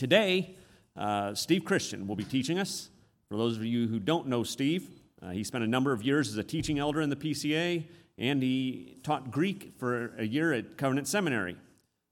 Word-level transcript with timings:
Today, 0.00 0.56
uh, 0.96 1.34
Steve 1.34 1.66
Christian 1.66 2.06
will 2.06 2.16
be 2.16 2.24
teaching 2.24 2.58
us. 2.58 2.88
For 3.28 3.36
those 3.36 3.58
of 3.58 3.66
you 3.66 3.86
who 3.86 3.98
don't 3.98 4.28
know 4.28 4.42
Steve, 4.42 4.88
uh, 5.22 5.28
he 5.28 5.44
spent 5.44 5.62
a 5.62 5.66
number 5.66 5.92
of 5.92 6.02
years 6.02 6.30
as 6.30 6.38
a 6.38 6.42
teaching 6.42 6.78
elder 6.78 7.02
in 7.02 7.10
the 7.10 7.16
PCA, 7.16 7.84
and 8.16 8.42
he 8.42 8.96
taught 9.02 9.30
Greek 9.30 9.74
for 9.76 10.14
a 10.16 10.24
year 10.24 10.54
at 10.54 10.78
Covenant 10.78 11.06
Seminary. 11.06 11.54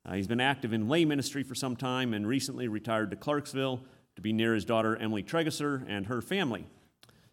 Uh, 0.05 0.13
he's 0.13 0.27
been 0.27 0.39
active 0.39 0.75
in 0.75 0.87
lay 0.87 1.07
ministry 1.07 1.43
for 1.43 1.55
some 1.55 1.77
time 1.77 2.13
and 2.13 2.27
recently 2.27 2.69
retired 2.69 3.11
to 3.11 3.17
Clarksville 3.17 3.81
to 4.17 4.21
be 4.21 4.35
near 4.35 4.53
his 4.53 4.67
daughter 4.67 4.95
Emily 4.99 5.23
Tregesser 5.23 5.83
and 5.89 6.09
her 6.09 6.21
family. 6.21 6.67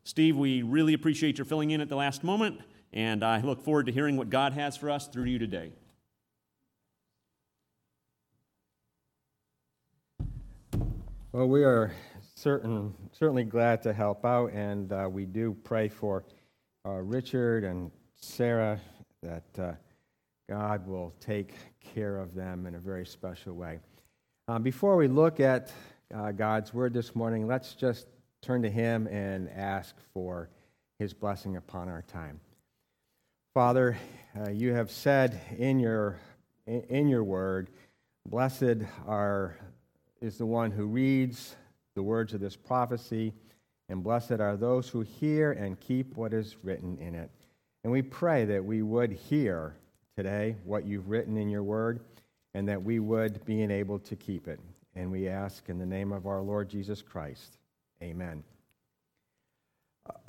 Steve, 0.06 0.38
we 0.38 0.62
really 0.62 0.94
appreciate 0.94 1.38
your 1.38 1.44
filling 1.44 1.72
in 1.72 1.82
at 1.82 1.90
the 1.90 1.98
last 1.98 2.24
moment, 2.24 2.62
and 2.94 3.26
I 3.26 3.42
look 3.42 3.62
forward 3.62 3.88
to 3.88 3.92
hearing 3.92 4.16
what 4.16 4.30
God 4.30 4.54
has 4.54 4.78
for 4.78 4.90
us 4.90 5.10
through 5.10 5.26
you 5.26 5.38
today. 5.38 5.74
Well, 11.36 11.50
we 11.50 11.66
are 11.66 11.92
certain, 12.36 12.94
certainly 13.12 13.44
glad 13.44 13.82
to 13.82 13.92
help 13.92 14.24
out, 14.24 14.54
and 14.54 14.90
uh, 14.94 15.10
we 15.12 15.26
do 15.26 15.54
pray 15.66 15.90
for 15.90 16.24
uh, 16.86 16.92
Richard 16.92 17.66
and 17.66 17.92
Sarah 18.16 18.80
that 19.22 19.44
uh, 19.60 19.74
God 20.48 20.88
will 20.88 21.14
take 21.20 21.54
care 21.82 22.20
of 22.20 22.36
them 22.36 22.66
in 22.66 22.76
a 22.76 22.80
very 22.80 23.06
special 23.06 23.54
way. 23.54 23.80
Um, 24.48 24.64
before 24.64 24.96
we 24.96 25.10
look 25.10 25.42
at 25.42 25.74
uh, 26.14 26.32
God's 26.32 26.74
word 26.74 26.94
this 26.94 27.14
morning, 27.18 27.48
let's 27.48 27.74
just 27.74 28.08
turn 28.42 28.62
to 28.62 28.70
Him 28.70 29.06
and 29.08 29.50
ask 29.50 29.94
for 30.14 30.48
His 31.00 31.14
blessing 31.14 31.58
upon 31.58 31.90
our 31.90 32.04
time. 32.04 32.40
Father, 33.54 33.98
uh, 34.40 34.52
you 34.52 34.72
have 34.72 34.90
said 34.90 35.42
in 35.58 35.82
your, 35.82 36.18
in 36.66 37.10
your 37.10 37.26
word, 37.26 37.72
Blessed 38.28 38.78
are, 39.06 39.56
is 40.26 40.38
the 40.40 40.46
one 40.46 40.72
who 40.72 40.88
reads 40.88 41.56
the 41.94 42.02
words 42.02 42.34
of 42.34 42.42
this 42.42 42.56
prophecy, 42.56 43.32
and 43.90 44.04
blessed 44.04 44.40
are 44.40 44.58
those 44.58 44.90
who 44.90 45.02
hear 45.02 45.52
and 45.52 45.80
keep 45.80 46.18
what 46.18 46.34
is 46.34 46.56
written 46.64 46.98
in 46.98 47.14
it. 47.14 47.30
And 47.84 47.94
we 47.94 48.02
pray 48.02 48.44
that 48.46 48.66
we 48.66 48.82
would 48.82 49.12
hear 49.12 49.76
today 50.18 50.56
what 50.66 50.86
you've 50.86 51.10
written 51.10 51.38
in 51.38 51.48
your 51.48 51.62
word, 51.62 52.00
and 52.56 52.68
that 52.68 52.82
we 52.82 53.00
would 53.00 53.46
be 53.46 53.62
enabled 53.62 54.04
to 54.06 54.16
keep 54.16 54.48
it. 54.48 54.60
And 54.96 55.12
we 55.12 55.28
ask 55.28 55.70
in 55.70 55.78
the 55.78 55.86
name 55.86 56.12
of 56.12 56.26
our 56.26 56.42
Lord 56.42 56.70
Jesus 56.70 57.04
Christ. 57.04 57.58
Amen. 58.02 58.44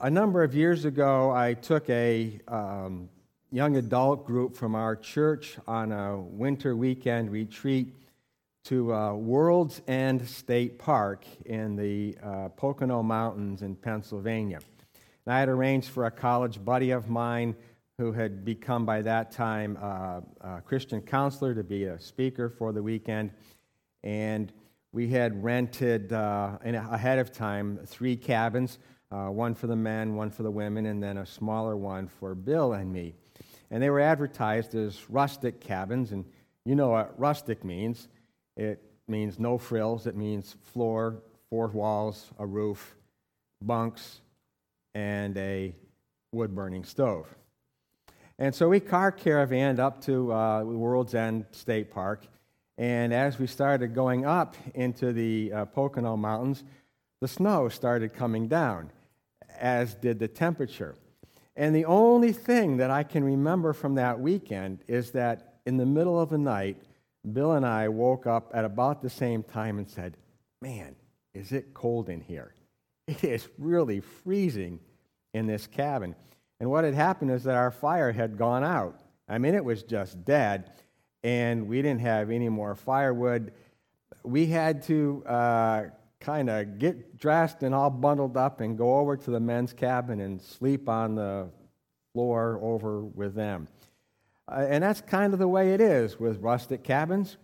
A 0.00 0.10
number 0.10 0.42
of 0.42 0.54
years 0.54 0.84
ago, 0.84 1.30
I 1.30 1.54
took 1.54 1.88
a 1.88 2.38
um, 2.48 3.08
young 3.50 3.76
adult 3.76 4.26
group 4.26 4.56
from 4.56 4.74
our 4.74 4.94
church 4.94 5.56
on 5.66 5.90
a 5.90 6.18
winter 6.18 6.76
weekend 6.76 7.30
retreat 7.30 7.94
to 8.66 8.92
uh, 8.92 9.14
World's 9.14 9.80
End 9.86 10.28
State 10.28 10.76
Park 10.76 11.24
in 11.44 11.76
the 11.76 12.16
uh, 12.20 12.48
Pocono 12.48 13.00
Mountains 13.00 13.62
in 13.62 13.76
Pennsylvania. 13.76 14.58
And 15.24 15.34
I 15.34 15.38
had 15.38 15.48
arranged 15.48 15.90
for 15.90 16.06
a 16.06 16.10
college 16.10 16.64
buddy 16.64 16.90
of 16.90 17.08
mine 17.08 17.54
who 17.98 18.12
had 18.12 18.44
become 18.44 18.84
by 18.84 19.02
that 19.02 19.30
time 19.30 19.78
uh, 19.80 20.20
a 20.40 20.60
Christian 20.62 21.00
counselor 21.00 21.54
to 21.54 21.62
be 21.62 21.84
a 21.84 22.00
speaker 22.00 22.48
for 22.48 22.72
the 22.72 22.82
weekend. 22.82 23.30
And 24.02 24.52
we 24.92 25.08
had 25.08 25.44
rented 25.44 26.12
uh, 26.12 26.58
ahead 26.64 27.20
of 27.20 27.30
time 27.30 27.78
three 27.86 28.16
cabins 28.16 28.78
uh, 29.12 29.26
one 29.26 29.54
for 29.54 29.68
the 29.68 29.76
men, 29.76 30.16
one 30.16 30.30
for 30.30 30.42
the 30.42 30.50
women, 30.50 30.86
and 30.86 31.00
then 31.00 31.18
a 31.18 31.26
smaller 31.26 31.76
one 31.76 32.08
for 32.08 32.34
Bill 32.34 32.72
and 32.72 32.92
me. 32.92 33.14
And 33.70 33.80
they 33.80 33.90
were 33.90 34.00
advertised 34.00 34.74
as 34.74 35.08
rustic 35.08 35.60
cabins, 35.60 36.10
and 36.10 36.24
you 36.64 36.74
know 36.74 36.88
what 36.88 37.18
rustic 37.18 37.64
means. 37.64 38.08
It 38.56 38.82
means 39.06 39.38
no 39.38 39.58
frills, 39.58 40.06
it 40.06 40.16
means 40.16 40.56
floor, 40.72 41.16
four 41.50 41.68
walls, 41.68 42.30
a 42.38 42.46
roof, 42.46 42.96
bunks, 43.62 44.20
and 44.94 45.36
a 45.36 45.74
wood 46.32 46.54
burning 46.54 46.84
stove. 46.84 47.26
And 48.38 48.54
so 48.54 48.68
we 48.68 48.80
car 48.80 49.12
caravaned 49.12 49.78
up 49.78 50.00
to 50.02 50.32
uh, 50.32 50.62
World's 50.64 51.14
End 51.14 51.46
State 51.52 51.90
Park, 51.90 52.26
and 52.78 53.14
as 53.14 53.38
we 53.38 53.46
started 53.46 53.94
going 53.94 54.26
up 54.26 54.56
into 54.74 55.12
the 55.12 55.52
uh, 55.52 55.64
Pocono 55.66 56.16
Mountains, 56.16 56.64
the 57.20 57.28
snow 57.28 57.68
started 57.68 58.12
coming 58.12 58.48
down, 58.48 58.90
as 59.58 59.94
did 59.94 60.18
the 60.18 60.28
temperature. 60.28 60.94
And 61.56 61.74
the 61.74 61.86
only 61.86 62.32
thing 62.32 62.76
that 62.76 62.90
I 62.90 63.02
can 63.02 63.24
remember 63.24 63.72
from 63.72 63.94
that 63.94 64.20
weekend 64.20 64.80
is 64.86 65.12
that 65.12 65.54
in 65.64 65.78
the 65.78 65.86
middle 65.86 66.20
of 66.20 66.28
the 66.28 66.38
night, 66.38 66.76
Bill 67.32 67.52
and 67.52 67.66
I 67.66 67.88
woke 67.88 68.26
up 68.26 68.50
at 68.54 68.64
about 68.64 69.02
the 69.02 69.10
same 69.10 69.42
time 69.42 69.78
and 69.78 69.88
said, 69.88 70.16
Man, 70.62 70.96
is 71.34 71.52
it 71.52 71.74
cold 71.74 72.08
in 72.08 72.20
here? 72.20 72.54
It 73.06 73.22
is 73.22 73.48
really 73.56 74.00
freezing 74.00 74.80
in 75.32 75.46
this 75.46 75.68
cabin. 75.68 76.16
And 76.58 76.70
what 76.70 76.82
had 76.82 76.94
happened 76.94 77.30
is 77.30 77.44
that 77.44 77.54
our 77.54 77.70
fire 77.70 78.10
had 78.10 78.36
gone 78.36 78.64
out. 78.64 79.00
I 79.28 79.38
mean, 79.38 79.54
it 79.54 79.64
was 79.64 79.84
just 79.84 80.24
dead 80.24 80.72
and 81.22 81.66
we 81.66 81.82
didn't 81.82 82.02
have 82.02 82.30
any 82.30 82.48
more 82.48 82.74
firewood. 82.76 83.52
We 84.22 84.46
had 84.46 84.82
to 84.84 85.24
uh, 85.26 85.84
kind 86.20 86.48
of 86.48 86.78
get 86.78 87.18
dressed 87.18 87.62
and 87.64 87.74
all 87.74 87.90
bundled 87.90 88.36
up 88.36 88.60
and 88.60 88.78
go 88.78 88.98
over 88.98 89.16
to 89.16 89.30
the 89.30 89.40
men's 89.40 89.72
cabin 89.72 90.20
and 90.20 90.40
sleep 90.40 90.88
on 90.88 91.16
the 91.16 91.48
floor 92.12 92.60
over 92.62 93.00
with 93.00 93.34
them. 93.34 93.66
Uh, 94.48 94.66
and 94.68 94.82
that's 94.82 95.00
kind 95.00 95.32
of 95.32 95.38
the 95.38 95.48
way 95.48 95.74
it 95.74 95.80
is 95.80 96.20
with 96.20 96.40
rustic 96.40 96.84
cabins. 96.84 97.36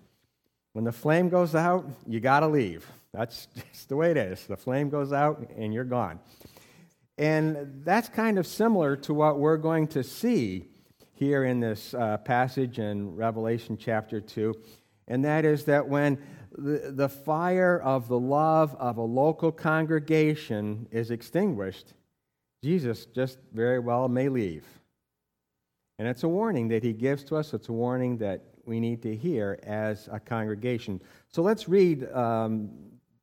When 0.73 0.85
the 0.85 0.93
flame 0.93 1.29
goes 1.29 1.55
out, 1.55 1.87
you 2.07 2.21
got 2.21 2.41
to 2.41 2.49
leave. 2.49 2.87
That's 3.13 3.49
just 3.73 3.89
the 3.89 3.97
way 3.97 4.11
it 4.11 4.17
is. 4.17 4.47
The 4.47 4.57
flame 4.57 4.89
goes 4.89 5.13
out 5.13 5.51
and 5.57 5.73
you're 5.73 5.85
gone. 5.85 6.21
And 7.19 7.83
that's 7.85 8.09
kind 8.09 8.39
of 8.39 8.47
similar 8.47 8.97
to 8.97 9.15
what 9.15 9.39
we're 9.39 9.59
going 9.59 9.89
to 9.89 10.03
see 10.03 10.69
here 11.15 11.45
in 11.45 11.61
this 11.61 11.95
uh, 11.95 12.17
passage 12.19 12.79
in 12.79 13.15
Revelation 13.15 13.77
chapter 13.77 14.21
2, 14.21 14.55
and 15.07 15.25
that 15.25 15.45
is 15.45 15.65
that 15.67 15.87
when 15.87 16.19
the, 16.57 16.91
the 16.93 17.09
fire 17.09 17.81
of 17.81 18.09
the 18.09 18.19
love 18.19 18.75
of 18.77 18.97
a 18.97 19.03
local 19.03 19.53
congregation 19.53 20.89
is 20.91 21.13
extinguished, 21.13 21.95
Jesus 22.63 23.07
just 23.07 23.39
very 23.53 23.79
well 23.79 24.09
may 24.09 24.29
leave. 24.29 24.67
And 25.99 26.09
it's 26.09 26.23
a 26.23 26.29
warning 26.29 26.69
that 26.69 26.83
he 26.83 26.93
gives 26.93 27.25
to 27.25 27.37
us, 27.37 27.55
it's 27.55 27.69
a 27.69 27.73
warning 27.73 28.19
that 28.19 28.43
we 28.65 28.81
need 28.81 29.03
to 29.03 29.15
hear 29.15 29.59
as 29.65 30.09
a 30.11 30.21
congregation. 30.21 31.01
So 31.29 31.43
let's 31.43 31.69
read 31.69 32.11
um, 32.13 32.71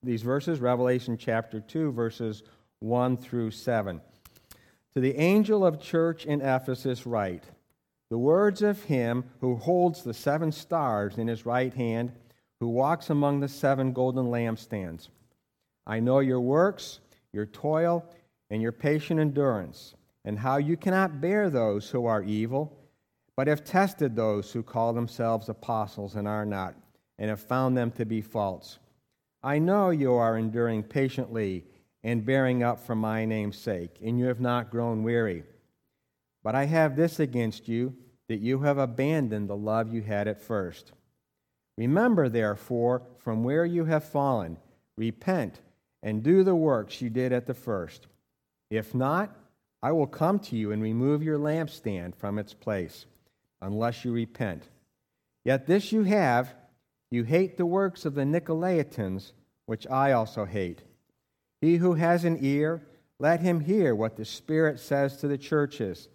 these 0.03 0.21
verses, 0.21 0.59
Revelation 0.59 1.17
chapter 1.17 1.59
2, 1.59 1.91
verses 1.91 2.43
1 2.79 3.17
through 3.17 3.51
7. 3.51 4.01
To 4.93 4.99
the 4.99 5.15
angel 5.17 5.65
of 5.65 5.81
church 5.81 6.25
in 6.25 6.41
Ephesus, 6.41 7.05
write, 7.05 7.45
the 8.09 8.17
words 8.17 8.61
of 8.61 8.83
him 8.83 9.23
who 9.39 9.55
holds 9.55 10.03
the 10.03 10.13
seven 10.13 10.51
stars 10.51 11.17
in 11.17 11.27
his 11.27 11.45
right 11.45 11.73
hand, 11.73 12.11
who 12.59 12.67
walks 12.67 13.09
among 13.09 13.39
the 13.39 13.47
seven 13.47 13.93
golden 13.93 14.25
lampstands. 14.25 15.09
I 15.85 15.99
know 15.99 16.19
your 16.19 16.41
works, 16.41 16.99
your 17.31 17.45
toil, 17.45 18.05
and 18.49 18.61
your 18.61 18.71
patient 18.71 19.19
endurance, 19.19 19.93
and 20.25 20.39
how 20.39 20.57
you 20.57 20.77
cannot 20.77 21.21
bear 21.21 21.49
those 21.49 21.89
who 21.89 22.05
are 22.05 22.23
evil, 22.23 22.77
but 23.35 23.47
have 23.47 23.63
tested 23.63 24.15
those 24.15 24.51
who 24.51 24.61
call 24.61 24.93
themselves 24.93 25.49
apostles 25.49 26.15
and 26.15 26.27
are 26.27 26.45
not, 26.45 26.75
and 27.17 27.29
have 27.29 27.39
found 27.39 27.77
them 27.77 27.91
to 27.91 28.05
be 28.05 28.21
false. 28.21 28.79
I 29.41 29.59
know 29.59 29.89
you 29.89 30.13
are 30.13 30.37
enduring 30.37 30.83
patiently 30.83 31.65
and 32.03 32.25
bearing 32.25 32.63
up 32.63 32.79
for 32.79 32.95
my 32.95 33.25
name's 33.25 33.57
sake, 33.57 33.97
and 34.03 34.19
you 34.19 34.25
have 34.25 34.41
not 34.41 34.69
grown 34.69 35.03
weary. 35.03 35.43
But 36.43 36.55
I 36.55 36.65
have 36.65 36.95
this 36.95 37.19
against 37.19 37.67
you, 37.67 37.95
that 38.27 38.39
you 38.39 38.59
have 38.59 38.77
abandoned 38.77 39.49
the 39.49 39.55
love 39.57 39.91
you 39.93 40.01
had 40.01 40.27
at 40.27 40.41
first. 40.41 40.91
Remember, 41.77 42.29
therefore, 42.29 43.01
from 43.17 43.43
where 43.43 43.65
you 43.65 43.85
have 43.85 44.03
fallen, 44.03 44.57
repent 44.97 45.61
and 46.03 46.23
do 46.23 46.43
the 46.43 46.55
works 46.55 47.01
you 47.01 47.09
did 47.09 47.33
at 47.33 47.47
the 47.47 47.53
first. 47.53 48.07
If 48.69 48.93
not, 48.93 49.35
I 49.81 49.91
will 49.91 50.07
come 50.07 50.39
to 50.39 50.55
you 50.55 50.71
and 50.71 50.81
remove 50.81 51.23
your 51.23 51.37
lampstand 51.37 52.15
from 52.15 52.37
its 52.37 52.53
place, 52.53 53.05
unless 53.61 54.03
you 54.03 54.11
repent. 54.11 54.69
Yet 55.45 55.67
this 55.67 55.91
you 55.91 56.03
have 56.03 56.53
you 57.11 57.23
hate 57.23 57.57
the 57.57 57.65
works 57.65 58.05
of 58.05 58.13
the 58.13 58.21
Nicolaitans, 58.21 59.31
which 59.65 59.87
I 59.87 60.11
also 60.11 60.45
hate. 60.45 60.83
He 61.61 61.77
who 61.77 61.95
has 61.95 62.23
an 62.23 62.37
ear, 62.41 62.83
let 63.19 63.41
him 63.41 63.61
hear 63.61 63.95
what 63.95 64.15
the 64.15 64.25
Spirit 64.25 64.79
says 64.79 65.17
to 65.17 65.27
the 65.27 65.37
churches. 65.37 66.07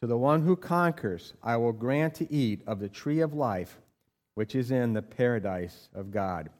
To 0.00 0.08
the 0.08 0.18
one 0.18 0.42
who 0.42 0.56
conquers, 0.56 1.34
I 1.42 1.56
will 1.56 1.72
grant 1.72 2.14
to 2.14 2.32
eat 2.32 2.62
of 2.66 2.80
the 2.80 2.88
tree 2.88 3.20
of 3.20 3.34
life, 3.34 3.78
which 4.34 4.56
is 4.56 4.72
in 4.72 4.94
the 4.94 5.02
paradise 5.02 5.88
of 5.94 6.10
God. 6.10 6.50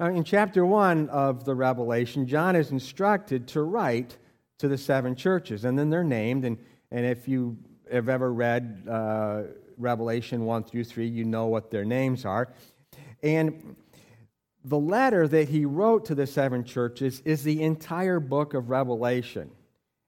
Now, 0.00 0.06
in 0.06 0.24
chapter 0.24 0.64
1 0.64 1.10
of 1.10 1.44
the 1.44 1.54
Revelation, 1.54 2.26
John 2.26 2.56
is 2.56 2.70
instructed 2.70 3.46
to 3.48 3.62
write 3.62 4.16
to 4.64 4.68
the 4.68 4.78
seven 4.78 5.14
churches, 5.14 5.66
and 5.66 5.78
then 5.78 5.90
they're 5.90 6.02
named. 6.02 6.46
And, 6.46 6.56
and 6.90 7.04
if 7.04 7.28
you 7.28 7.58
have 7.92 8.08
ever 8.08 8.32
read 8.32 8.82
uh, 8.88 9.42
Revelation 9.76 10.46
1 10.46 10.64
through 10.64 10.84
3, 10.84 11.06
you 11.06 11.22
know 11.22 11.48
what 11.48 11.70
their 11.70 11.84
names 11.84 12.24
are. 12.24 12.48
And 13.22 13.76
the 14.64 14.78
letter 14.78 15.28
that 15.28 15.50
he 15.50 15.66
wrote 15.66 16.06
to 16.06 16.14
the 16.14 16.26
seven 16.26 16.64
churches 16.64 17.20
is 17.26 17.42
the 17.42 17.62
entire 17.62 18.20
book 18.20 18.54
of 18.54 18.70
Revelation. 18.70 19.50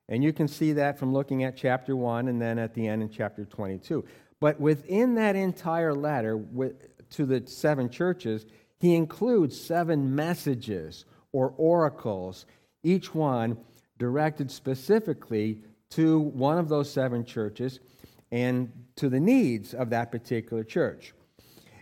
And 0.09 0.23
you 0.23 0.33
can 0.33 0.47
see 0.47 0.73
that 0.73 0.97
from 0.97 1.13
looking 1.13 1.43
at 1.43 1.55
chapter 1.55 1.95
1 1.95 2.27
and 2.27 2.41
then 2.41 2.57
at 2.57 2.73
the 2.73 2.87
end 2.87 3.03
in 3.03 3.11
chapter 3.11 3.45
22. 3.45 4.03
But 4.39 4.59
within 4.59 5.13
that 5.15 5.35
entire 5.35 5.93
letter 5.93 6.43
to 7.11 7.25
the 7.27 7.45
seven 7.45 7.91
churches, 7.91 8.47
he 8.79 8.95
includes 8.95 9.59
seven 9.59 10.15
messages 10.15 11.05
or 11.31 11.53
oracles, 11.57 12.47
each 12.81 13.13
one 13.13 13.57
directed 13.97 14.51
specifically 14.51 15.59
to 15.91 16.19
one 16.19 16.57
of 16.57 16.69
those 16.69 16.91
seven 16.91 17.23
churches 17.23 17.79
and 18.31 18.71
to 18.95 19.09
the 19.09 19.19
needs 19.19 19.73
of 19.73 19.89
that 19.89 20.11
particular 20.11 20.63
church. 20.63 21.13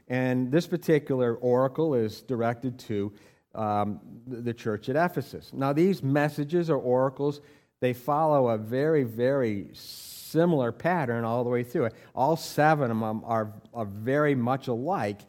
And 0.08 0.52
this 0.52 0.68
particular 0.68 1.36
oracle 1.36 1.96
is 1.96 2.22
directed 2.22 2.78
to 2.80 3.14
um, 3.56 4.00
the 4.28 4.54
church 4.54 4.90
at 4.90 4.96
Ephesus. 4.96 5.52
Now, 5.54 5.74
these 5.74 6.04
messages 6.04 6.70
or 6.70 6.78
oracles, 6.78 7.42
they 7.80 7.94
follow 7.94 8.50
a 8.50 8.58
very, 8.58 9.04
very 9.04 9.70
similar 9.74 10.72
pattern 10.72 11.24
all 11.24 11.44
the 11.44 11.50
way 11.50 11.64
through 11.64 11.86
it. 11.86 11.94
All 12.14 12.36
seven 12.36 12.92
of 12.92 13.00
them 13.00 13.24
are, 13.26 13.54
are 13.74 13.86
very 13.86 14.36
much 14.36 14.68
alike 14.68 15.22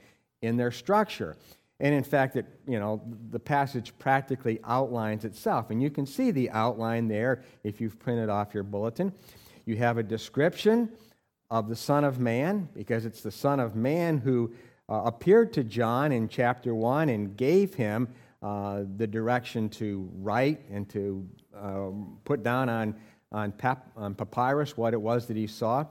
in 0.42 0.56
their 0.56 0.72
structure. 0.72 1.36
And 1.78 1.94
in 1.94 2.04
fact, 2.04 2.36
it, 2.36 2.46
you 2.66 2.78
know, 2.78 3.02
the 3.30 3.38
passage 3.38 3.92
practically 3.98 4.60
outlines 4.64 5.24
itself. 5.24 5.70
And 5.70 5.82
you 5.82 5.90
can 5.90 6.06
see 6.06 6.30
the 6.30 6.50
outline 6.50 7.08
there 7.08 7.42
if 7.64 7.80
you've 7.80 7.98
printed 7.98 8.30
off 8.30 8.54
your 8.54 8.62
bulletin. 8.62 9.12
You 9.66 9.76
have 9.76 9.98
a 9.98 10.02
description 10.02 10.90
of 11.50 11.68
the 11.68 11.76
Son 11.76 12.04
of 12.04 12.18
Man, 12.18 12.68
because 12.74 13.04
it's 13.04 13.20
the 13.20 13.30
Son 13.30 13.60
of 13.60 13.76
Man 13.76 14.18
who 14.18 14.52
uh, 14.88 15.02
appeared 15.04 15.52
to 15.54 15.64
John 15.64 16.12
in 16.12 16.28
chapter 16.28 16.74
1 16.74 17.08
and 17.08 17.36
gave 17.36 17.74
him 17.74 18.08
uh, 18.42 18.84
the 18.96 19.06
direction 19.06 19.68
to 19.70 20.08
write 20.16 20.62
and 20.70 20.88
to 20.90 21.28
um, 21.54 22.18
put 22.24 22.42
down 22.42 22.68
on, 22.68 22.94
on, 23.32 23.52
pap- 23.52 23.90
on 23.96 24.14
papyrus 24.14 24.76
what 24.76 24.94
it 24.94 25.00
was 25.00 25.26
that 25.26 25.36
he 25.36 25.46
saw. 25.46 25.84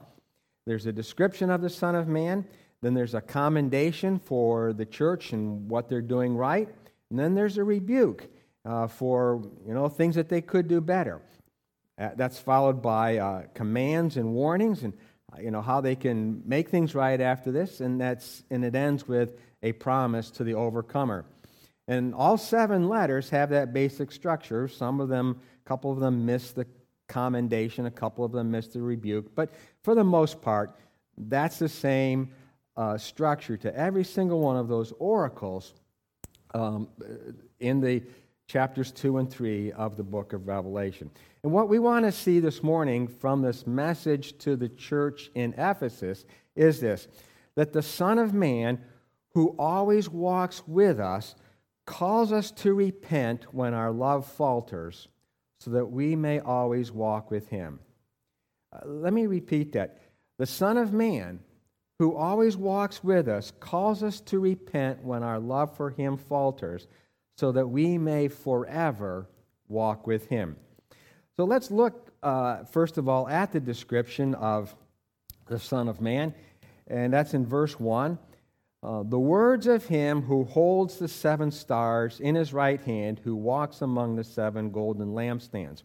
There's 0.66 0.86
a 0.86 0.92
description 0.92 1.50
of 1.50 1.60
the 1.62 1.70
Son 1.70 1.94
of 1.94 2.08
Man. 2.08 2.44
Then 2.82 2.94
there's 2.94 3.14
a 3.14 3.20
commendation 3.20 4.18
for 4.18 4.72
the 4.72 4.86
church 4.86 5.32
and 5.32 5.68
what 5.68 5.88
they're 5.88 6.00
doing 6.02 6.36
right. 6.36 6.68
And 7.10 7.18
then 7.18 7.34
there's 7.34 7.58
a 7.58 7.64
rebuke 7.64 8.28
uh, 8.64 8.86
for 8.88 9.42
you 9.66 9.74
know 9.74 9.88
things 9.88 10.14
that 10.16 10.28
they 10.28 10.40
could 10.40 10.68
do 10.68 10.80
better. 10.80 11.20
Uh, 11.98 12.10
that's 12.16 12.38
followed 12.38 12.82
by 12.82 13.16
uh, 13.16 13.42
commands 13.54 14.18
and 14.18 14.34
warnings 14.34 14.82
and 14.82 14.92
uh, 15.32 15.40
you 15.40 15.50
know 15.50 15.62
how 15.62 15.80
they 15.80 15.96
can 15.96 16.42
make 16.44 16.68
things 16.68 16.94
right 16.94 17.20
after 17.20 17.50
this. 17.50 17.80
And 17.80 18.00
that's 18.00 18.42
and 18.50 18.64
it 18.64 18.74
ends 18.74 19.08
with 19.08 19.38
a 19.62 19.72
promise 19.72 20.30
to 20.32 20.44
the 20.44 20.54
overcomer. 20.54 21.24
And 21.88 22.14
all 22.14 22.36
seven 22.36 22.88
letters 22.88 23.30
have 23.30 23.50
that 23.50 23.72
basic 23.72 24.10
structure. 24.10 24.66
Some 24.66 25.00
of 25.00 25.08
them, 25.08 25.40
a 25.64 25.68
couple 25.68 25.92
of 25.92 26.00
them 26.00 26.26
miss 26.26 26.50
the 26.50 26.66
commendation, 27.08 27.86
a 27.86 27.90
couple 27.90 28.24
of 28.24 28.32
them 28.32 28.50
miss 28.50 28.66
the 28.66 28.82
rebuke. 28.82 29.34
But 29.34 29.54
for 29.82 29.94
the 29.94 30.04
most 30.04 30.42
part, 30.42 30.76
that's 31.16 31.58
the 31.58 31.68
same 31.68 32.30
uh, 32.76 32.98
structure 32.98 33.56
to 33.56 33.76
every 33.76 34.04
single 34.04 34.40
one 34.40 34.56
of 34.56 34.68
those 34.68 34.92
oracles 34.98 35.74
um, 36.54 36.88
in 37.60 37.80
the 37.80 38.02
chapters 38.46 38.92
2 38.92 39.18
and 39.18 39.30
3 39.30 39.72
of 39.72 39.96
the 39.96 40.02
book 40.02 40.32
of 40.32 40.46
Revelation. 40.46 41.10
And 41.42 41.52
what 41.52 41.68
we 41.68 41.78
want 41.78 42.04
to 42.04 42.12
see 42.12 42.40
this 42.40 42.62
morning 42.62 43.08
from 43.08 43.42
this 43.42 43.66
message 43.66 44.38
to 44.38 44.56
the 44.56 44.68
church 44.68 45.30
in 45.34 45.54
Ephesus 45.54 46.24
is 46.54 46.80
this 46.80 47.08
that 47.54 47.72
the 47.72 47.82
Son 47.82 48.18
of 48.18 48.34
Man, 48.34 48.78
who 49.30 49.56
always 49.58 50.10
walks 50.10 50.62
with 50.66 51.00
us, 51.00 51.34
calls 51.86 52.30
us 52.32 52.50
to 52.50 52.74
repent 52.74 53.54
when 53.54 53.72
our 53.72 53.90
love 53.90 54.26
falters, 54.26 55.08
so 55.60 55.70
that 55.70 55.86
we 55.86 56.14
may 56.14 56.38
always 56.38 56.92
walk 56.92 57.30
with 57.30 57.48
him. 57.48 57.80
Uh, 58.72 58.80
let 58.84 59.12
me 59.12 59.26
repeat 59.26 59.72
that. 59.72 60.02
The 60.38 60.46
Son 60.46 60.76
of 60.76 60.92
Man, 60.92 61.40
who 61.98 62.14
always 62.14 62.56
walks 62.56 63.02
with 63.02 63.28
us, 63.28 63.52
calls 63.58 64.02
us 64.02 64.20
to 64.20 64.38
repent 64.38 65.02
when 65.02 65.22
our 65.22 65.38
love 65.38 65.76
for 65.76 65.90
him 65.90 66.16
falters, 66.16 66.86
so 67.36 67.52
that 67.52 67.68
we 67.68 67.98
may 67.98 68.28
forever 68.28 69.26
walk 69.68 70.06
with 70.06 70.26
him. 70.28 70.56
So 71.36 71.44
let's 71.44 71.70
look, 71.70 72.12
uh, 72.22 72.64
first 72.64 72.98
of 72.98 73.08
all, 73.08 73.28
at 73.28 73.52
the 73.52 73.60
description 73.60 74.34
of 74.34 74.74
the 75.46 75.58
Son 75.58 75.88
of 75.88 76.00
Man, 76.00 76.34
and 76.86 77.12
that's 77.12 77.34
in 77.34 77.46
verse 77.46 77.78
1. 77.78 78.18
Uh, 78.82 79.02
the 79.02 79.18
words 79.18 79.66
of 79.66 79.86
him 79.86 80.22
who 80.22 80.44
holds 80.44 80.98
the 80.98 81.08
seven 81.08 81.50
stars 81.50 82.20
in 82.20 82.34
his 82.34 82.52
right 82.52 82.80
hand, 82.82 83.20
who 83.24 83.34
walks 83.34 83.82
among 83.82 84.16
the 84.16 84.24
seven 84.24 84.70
golden 84.70 85.08
lampstands. 85.08 85.82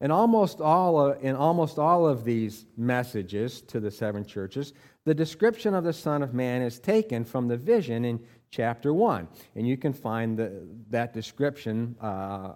In 0.00 0.10
almost 0.10 0.60
all 0.60 1.00
of, 1.00 1.24
in 1.24 1.34
almost 1.34 1.78
all 1.78 2.06
of 2.06 2.24
these 2.24 2.66
messages 2.76 3.62
to 3.62 3.80
the 3.80 3.90
seven 3.90 4.24
churches, 4.24 4.74
the 5.04 5.14
description 5.14 5.74
of 5.74 5.84
the 5.84 5.92
Son 5.92 6.22
of 6.22 6.34
Man 6.34 6.60
is 6.60 6.78
taken 6.78 7.24
from 7.24 7.48
the 7.48 7.56
vision 7.56 8.04
in 8.04 8.20
chapter 8.50 8.92
1. 8.92 9.26
And 9.54 9.66
you 9.66 9.76
can 9.76 9.92
find 9.92 10.38
the, 10.38 10.66
that 10.90 11.14
description 11.14 11.96
uh, 12.00 12.54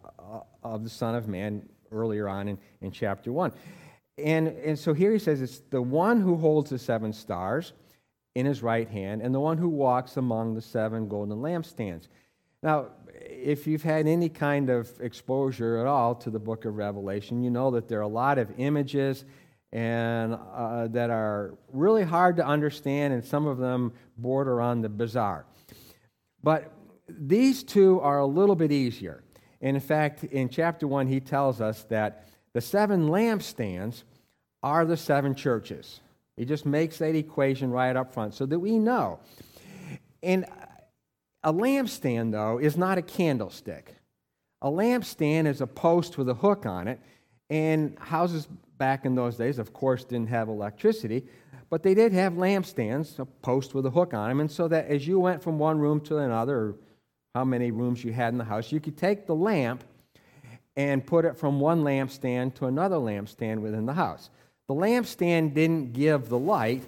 of 0.62 0.84
the 0.84 0.90
Son 0.90 1.14
of 1.14 1.28
Man 1.28 1.66
earlier 1.90 2.28
on 2.28 2.48
in, 2.48 2.58
in 2.82 2.90
chapter 2.90 3.32
1. 3.32 3.52
And, 4.18 4.48
and 4.48 4.78
so 4.78 4.92
here 4.92 5.12
he 5.12 5.18
says 5.18 5.40
it's 5.40 5.60
the 5.70 5.80
one 5.80 6.20
who 6.20 6.36
holds 6.36 6.70
the 6.70 6.78
seven 6.78 7.12
stars 7.12 7.72
in 8.34 8.46
his 8.46 8.62
right 8.62 8.88
hand 8.88 9.22
and 9.22 9.34
the 9.34 9.40
one 9.40 9.56
who 9.56 9.68
walks 9.68 10.16
among 10.16 10.54
the 10.54 10.60
seven 10.60 11.08
golden 11.08 11.38
lampstands. 11.38 12.08
Now, 12.62 12.88
if 13.30 13.66
you've 13.66 13.82
had 13.82 14.06
any 14.06 14.28
kind 14.28 14.70
of 14.70 14.90
exposure 15.00 15.78
at 15.78 15.86
all 15.86 16.14
to 16.16 16.30
the 16.30 16.38
book 16.38 16.64
of 16.64 16.76
Revelation, 16.76 17.42
you 17.42 17.50
know 17.50 17.70
that 17.70 17.88
there 17.88 17.98
are 17.98 18.02
a 18.02 18.08
lot 18.08 18.38
of 18.38 18.50
images 18.58 19.24
and 19.72 20.34
uh, 20.34 20.88
that 20.88 21.10
are 21.10 21.54
really 21.72 22.02
hard 22.02 22.36
to 22.36 22.46
understand, 22.46 23.14
and 23.14 23.24
some 23.24 23.46
of 23.46 23.58
them 23.58 23.92
border 24.16 24.60
on 24.60 24.80
the 24.80 24.88
bizarre. 24.88 25.46
But 26.42 26.72
these 27.08 27.62
two 27.62 28.00
are 28.00 28.18
a 28.18 28.26
little 28.26 28.56
bit 28.56 28.72
easier. 28.72 29.22
And 29.60 29.76
in 29.76 29.82
fact, 29.82 30.24
in 30.24 30.48
chapter 30.48 30.88
1, 30.88 31.06
he 31.06 31.20
tells 31.20 31.60
us 31.60 31.84
that 31.84 32.28
the 32.52 32.60
seven 32.60 33.08
lampstands 33.08 34.02
are 34.62 34.84
the 34.84 34.96
seven 34.96 35.34
churches. 35.34 36.00
He 36.36 36.44
just 36.44 36.66
makes 36.66 36.98
that 36.98 37.14
equation 37.14 37.70
right 37.70 37.94
up 37.94 38.12
front 38.12 38.34
so 38.34 38.46
that 38.46 38.58
we 38.58 38.78
know. 38.78 39.20
And 40.22 40.46
a 41.42 41.52
lampstand, 41.52 42.32
though, 42.32 42.58
is 42.58 42.76
not 42.76 42.98
a 42.98 43.02
candlestick. 43.02 43.96
A 44.62 44.68
lampstand 44.68 45.46
is 45.46 45.60
a 45.60 45.66
post 45.66 46.18
with 46.18 46.28
a 46.28 46.34
hook 46.34 46.66
on 46.66 46.86
it, 46.86 47.00
and 47.48 47.98
houses 47.98 48.46
back 48.78 49.04
in 49.04 49.14
those 49.14 49.36
days, 49.36 49.58
of 49.58 49.72
course, 49.72 50.04
didn't 50.04 50.28
have 50.28 50.48
electricity, 50.48 51.24
but 51.70 51.82
they 51.82 51.94
did 51.94 52.12
have 52.12 52.34
lampstands, 52.34 53.18
a 53.18 53.24
post 53.24 53.74
with 53.74 53.86
a 53.86 53.90
hook 53.90 54.12
on 54.12 54.28
them, 54.28 54.40
and 54.40 54.50
so 54.50 54.68
that 54.68 54.86
as 54.86 55.06
you 55.06 55.18
went 55.18 55.42
from 55.42 55.58
one 55.58 55.78
room 55.78 56.00
to 56.00 56.18
another, 56.18 56.56
or 56.56 56.74
how 57.34 57.44
many 57.44 57.70
rooms 57.70 58.04
you 58.04 58.12
had 58.12 58.32
in 58.32 58.38
the 58.38 58.44
house, 58.44 58.72
you 58.72 58.80
could 58.80 58.96
take 58.96 59.26
the 59.26 59.34
lamp 59.34 59.84
and 60.76 61.06
put 61.06 61.24
it 61.24 61.36
from 61.36 61.60
one 61.60 61.82
lampstand 61.82 62.54
to 62.54 62.66
another 62.66 62.96
lampstand 62.96 63.60
within 63.60 63.86
the 63.86 63.94
house. 63.94 64.30
The 64.68 64.74
lampstand 64.74 65.54
didn't 65.54 65.92
give 65.92 66.28
the 66.28 66.38
light, 66.38 66.82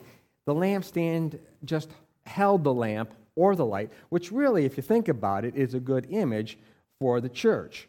the 0.47 0.54
lampstand 0.54 1.38
just 1.64 1.90
held 2.25 2.64
the 2.64 2.75
lamp 2.75 3.12
or 3.36 3.56
the 3.56 3.64
light, 3.64 3.90
which 4.08 4.30
really, 4.32 4.64
if 4.64 4.76
you 4.76 4.82
think 4.82 5.08
about 5.08 5.44
it, 5.44 5.56
is 5.56 5.74
a 5.74 5.80
good 5.80 6.06
image 6.10 6.58
for 7.00 7.20
the 7.20 7.28
church. 7.28 7.88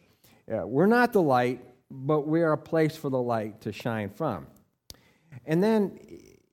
Uh, 0.52 0.66
we're 0.68 0.86
not 0.86 1.14
the 1.14 1.22
light, 1.22 1.64
but 1.90 2.28
we 2.28 2.42
are 2.42 2.54
a 2.54 2.58
place 2.58 2.96
for 2.96 3.10
the 3.10 3.22
light 3.22 3.62
to 3.62 3.72
shine 3.72 4.10
from. 4.10 4.48
And 5.46 5.64
then 5.64 6.00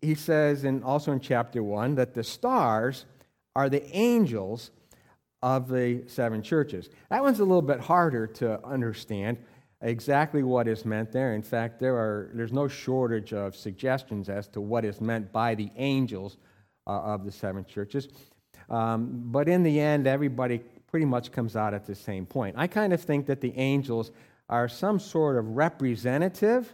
he 0.00 0.14
says, 0.14 0.64
and 0.64 0.82
also 0.84 1.12
in 1.12 1.20
chapter 1.20 1.62
1, 1.62 1.94
that 1.96 2.14
the 2.14 2.24
stars 2.24 3.06
are 3.54 3.68
the 3.68 3.84
angels 3.94 4.70
of 5.42 5.68
the 5.68 6.02
seven 6.06 6.42
churches. 6.42 6.90
That 7.08 7.22
one's 7.22 7.40
a 7.40 7.44
little 7.44 7.62
bit 7.62 7.80
harder 7.80 8.26
to 8.26 8.64
understand 8.64 9.38
exactly 9.82 10.42
what 10.42 10.68
is 10.68 10.84
meant 10.84 11.12
there. 11.12 11.34
In 11.34 11.42
fact, 11.42 11.80
there 11.80 11.96
are, 11.96 12.30
there's 12.34 12.52
no 12.52 12.68
shortage 12.68 13.32
of 13.32 13.56
suggestions 13.56 14.28
as 14.28 14.46
to 14.48 14.60
what 14.60 14.84
is 14.84 15.00
meant 15.00 15.32
by 15.32 15.54
the 15.54 15.70
angels 15.76 16.36
uh, 16.86 16.90
of 16.90 17.24
the 17.24 17.32
seven 17.32 17.64
churches. 17.64 18.08
Um, 18.70 19.24
but 19.26 19.48
in 19.48 19.62
the 19.62 19.80
end, 19.80 20.06
everybody 20.06 20.62
pretty 20.86 21.06
much 21.06 21.32
comes 21.32 21.56
out 21.56 21.74
at 21.74 21.86
the 21.86 21.94
same 21.94 22.24
point. 22.26 22.54
I 22.58 22.66
kind 22.66 22.92
of 22.92 23.00
think 23.00 23.26
that 23.26 23.40
the 23.40 23.52
angels 23.56 24.10
are 24.48 24.68
some 24.68 24.98
sort 24.98 25.36
of 25.36 25.56
representative 25.56 26.72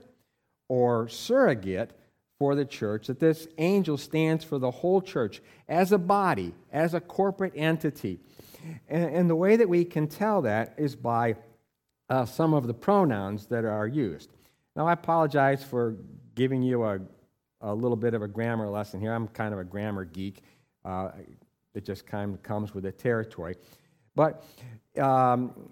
or 0.69 1.09
surrogate 1.09 1.93
for 2.39 2.55
the 2.55 2.65
church, 2.65 3.07
that 3.07 3.19
this 3.19 3.49
angel 3.59 3.97
stands 3.97 4.45
for 4.45 4.59
the 4.59 4.71
whole 4.71 5.01
church 5.01 5.41
as 5.69 5.93
a 5.93 5.99
body, 5.99 6.55
as 6.71 6.93
a 6.93 7.01
corporate 7.01 7.53
entity. 7.57 8.21
And, 8.89 9.05
and 9.05 9.31
the 9.31 9.37
way 9.37 9.57
that 9.57 9.69
we 9.69 9.85
can 9.85 10.07
tell 10.07 10.43
that 10.43 10.75
is 10.77 10.95
by 10.95 11.37
uh, 12.11 12.27
some 12.27 12.53
of 12.53 12.67
the 12.67 12.75
pronouns 12.75 13.47
that 13.47 13.65
are 13.65 13.87
used. 13.87 14.31
Now, 14.75 14.87
I 14.87 14.93
apologize 14.93 15.63
for 15.63 15.97
giving 16.35 16.63
you 16.63 16.85
a, 16.85 17.01
a 17.63 17.75
little 17.75 17.97
bit 17.97 18.13
of 18.13 18.23
a 18.23 18.29
grammar 18.29 18.69
lesson 18.69 19.01
here. 19.01 19.15
I'm 19.15 19.29
kind 19.29 19.55
of 19.55 19.61
a 19.61 19.65
grammar 19.65 20.05
geek. 20.05 20.43
Uh, 20.85 21.11
it 21.77 21.85
just 21.85 22.07
kind 22.07 22.35
of 22.35 22.43
comes 22.43 22.75
with 22.75 22.85
the 22.85 22.93
territory. 22.93 23.57
But 24.15 24.43
um, 24.99 25.71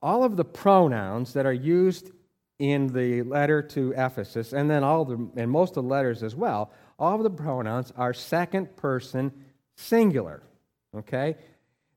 all 0.00 0.22
of 0.22 0.36
the 0.36 0.44
pronouns 0.44 1.32
that 1.32 1.44
are 1.44 1.52
used 1.52 2.12
in 2.60 2.86
the 2.86 3.22
letter 3.22 3.60
to 3.60 3.92
Ephesus, 3.96 4.52
and 4.52 4.70
then 4.70 4.84
all 4.84 5.04
the 5.04 5.28
and 5.36 5.50
most 5.50 5.70
of 5.70 5.82
the 5.84 5.90
letters 5.90 6.22
as 6.22 6.36
well, 6.36 6.70
all 6.98 7.16
of 7.16 7.24
the 7.24 7.30
pronouns 7.30 7.92
are 7.96 8.14
second 8.14 8.76
person 8.76 9.32
singular. 9.76 10.42
Okay? 10.96 11.36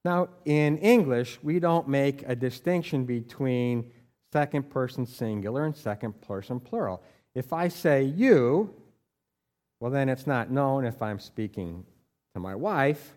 Now, 0.04 0.30
in 0.46 0.80
English, 0.80 1.38
we 1.44 1.60
don't 1.60 1.88
make 1.88 2.24
a 2.28 2.36
distinction 2.36 3.06
between 3.06 3.92
second 4.34 4.70
person 4.70 5.06
singular 5.06 5.66
and 5.66 5.76
second 5.76 6.20
person 6.22 6.60
plural. 6.60 7.04
If 7.36 7.54
I 7.54 7.68
say 7.68 8.04
you, 8.04 8.74
well, 9.80 9.92
then 9.92 10.10
it's 10.10 10.26
not 10.26 10.50
known 10.50 10.86
if 10.86 11.02
I'm 11.04 11.20
speaking 11.20 11.86
to 12.34 12.40
my 12.40 12.56
wife 12.56 13.17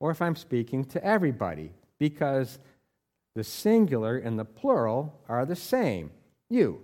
or 0.00 0.10
if 0.10 0.20
I'm 0.20 0.36
speaking 0.36 0.84
to 0.86 1.04
everybody 1.04 1.72
because 1.98 2.58
the 3.34 3.44
singular 3.44 4.18
and 4.18 4.38
the 4.38 4.44
plural 4.44 5.20
are 5.28 5.44
the 5.44 5.56
same 5.56 6.10
you. 6.48 6.80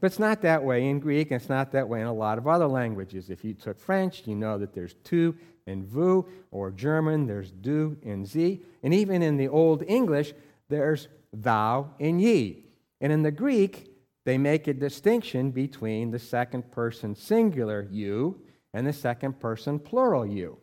But 0.00 0.06
it's 0.06 0.18
not 0.18 0.42
that 0.42 0.64
way 0.64 0.88
in 0.88 0.98
Greek, 0.98 1.30
and 1.30 1.40
it's 1.40 1.50
not 1.50 1.72
that 1.72 1.88
way 1.88 2.00
in 2.00 2.06
a 2.06 2.12
lot 2.12 2.38
of 2.38 2.48
other 2.48 2.66
languages. 2.66 3.28
If 3.28 3.44
you 3.44 3.52
took 3.52 3.78
French, 3.78 4.26
you 4.26 4.34
know 4.34 4.56
that 4.58 4.72
there's 4.72 4.94
tu 5.04 5.36
and 5.66 5.84
vous, 5.84 6.26
or 6.50 6.70
German, 6.70 7.26
there's 7.26 7.50
du 7.50 7.96
and 8.04 8.26
sie. 8.26 8.62
And 8.82 8.94
even 8.94 9.22
in 9.22 9.36
the 9.36 9.48
Old 9.48 9.84
English, 9.86 10.32
there's 10.68 11.08
thou 11.32 11.90
and 12.00 12.20
ye. 12.20 12.64
And 13.00 13.12
in 13.12 13.22
the 13.22 13.30
Greek, 13.30 13.90
they 14.24 14.38
make 14.38 14.66
a 14.68 14.74
distinction 14.74 15.50
between 15.50 16.10
the 16.10 16.18
second 16.18 16.70
person 16.72 17.14
singular 17.14 17.86
you 17.90 18.40
and 18.72 18.86
the 18.86 18.92
second 18.92 19.38
person 19.38 19.78
plural 19.78 20.26
you. 20.26 20.56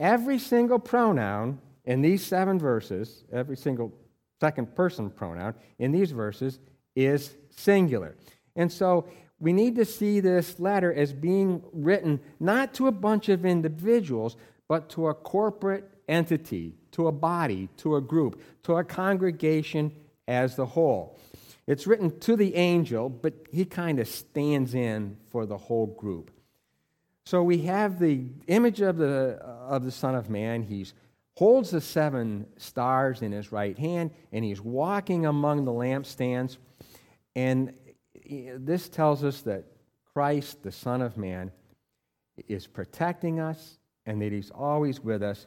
Every 0.00 0.38
single 0.38 0.78
pronoun 0.78 1.60
in 1.84 2.00
these 2.00 2.26
seven 2.26 2.58
verses, 2.58 3.22
every 3.30 3.56
single 3.56 3.92
second 4.40 4.74
person 4.74 5.10
pronoun 5.10 5.54
in 5.78 5.92
these 5.92 6.10
verses 6.10 6.58
is 6.96 7.36
singular. 7.50 8.16
And 8.56 8.72
so 8.72 9.06
we 9.38 9.52
need 9.52 9.76
to 9.76 9.84
see 9.84 10.20
this 10.20 10.58
letter 10.58 10.92
as 10.92 11.12
being 11.12 11.62
written 11.72 12.18
not 12.40 12.72
to 12.74 12.86
a 12.86 12.92
bunch 12.92 13.28
of 13.28 13.44
individuals, 13.44 14.36
but 14.68 14.88
to 14.90 15.08
a 15.08 15.14
corporate 15.14 15.90
entity, 16.08 16.74
to 16.92 17.06
a 17.06 17.12
body, 17.12 17.68
to 17.76 17.96
a 17.96 18.00
group, 18.00 18.40
to 18.62 18.76
a 18.76 18.84
congregation 18.84 19.92
as 20.26 20.56
the 20.56 20.66
whole. 20.66 21.18
It's 21.66 21.86
written 21.86 22.18
to 22.20 22.36
the 22.36 22.54
angel, 22.56 23.10
but 23.10 23.34
he 23.52 23.66
kind 23.66 24.00
of 24.00 24.08
stands 24.08 24.74
in 24.74 25.18
for 25.30 25.44
the 25.44 25.58
whole 25.58 25.86
group. 25.86 26.30
So 27.30 27.44
we 27.44 27.58
have 27.58 28.00
the 28.00 28.24
image 28.48 28.80
of 28.80 28.96
the, 28.96 29.38
of 29.40 29.84
the 29.84 29.92
Son 29.92 30.16
of 30.16 30.28
Man. 30.28 30.64
He 30.64 30.84
holds 31.36 31.70
the 31.70 31.80
seven 31.80 32.44
stars 32.56 33.22
in 33.22 33.30
his 33.30 33.52
right 33.52 33.78
hand, 33.78 34.10
and 34.32 34.44
he's 34.44 34.60
walking 34.60 35.26
among 35.26 35.64
the 35.64 35.70
lampstands. 35.70 36.56
And 37.36 37.72
this 38.26 38.88
tells 38.88 39.22
us 39.22 39.42
that 39.42 39.62
Christ, 40.12 40.64
the 40.64 40.72
Son 40.72 41.02
of 41.02 41.16
Man, 41.16 41.52
is 42.48 42.66
protecting 42.66 43.38
us 43.38 43.78
and 44.06 44.20
that 44.22 44.32
He's 44.32 44.50
always 44.50 44.98
with 44.98 45.22
us. 45.22 45.46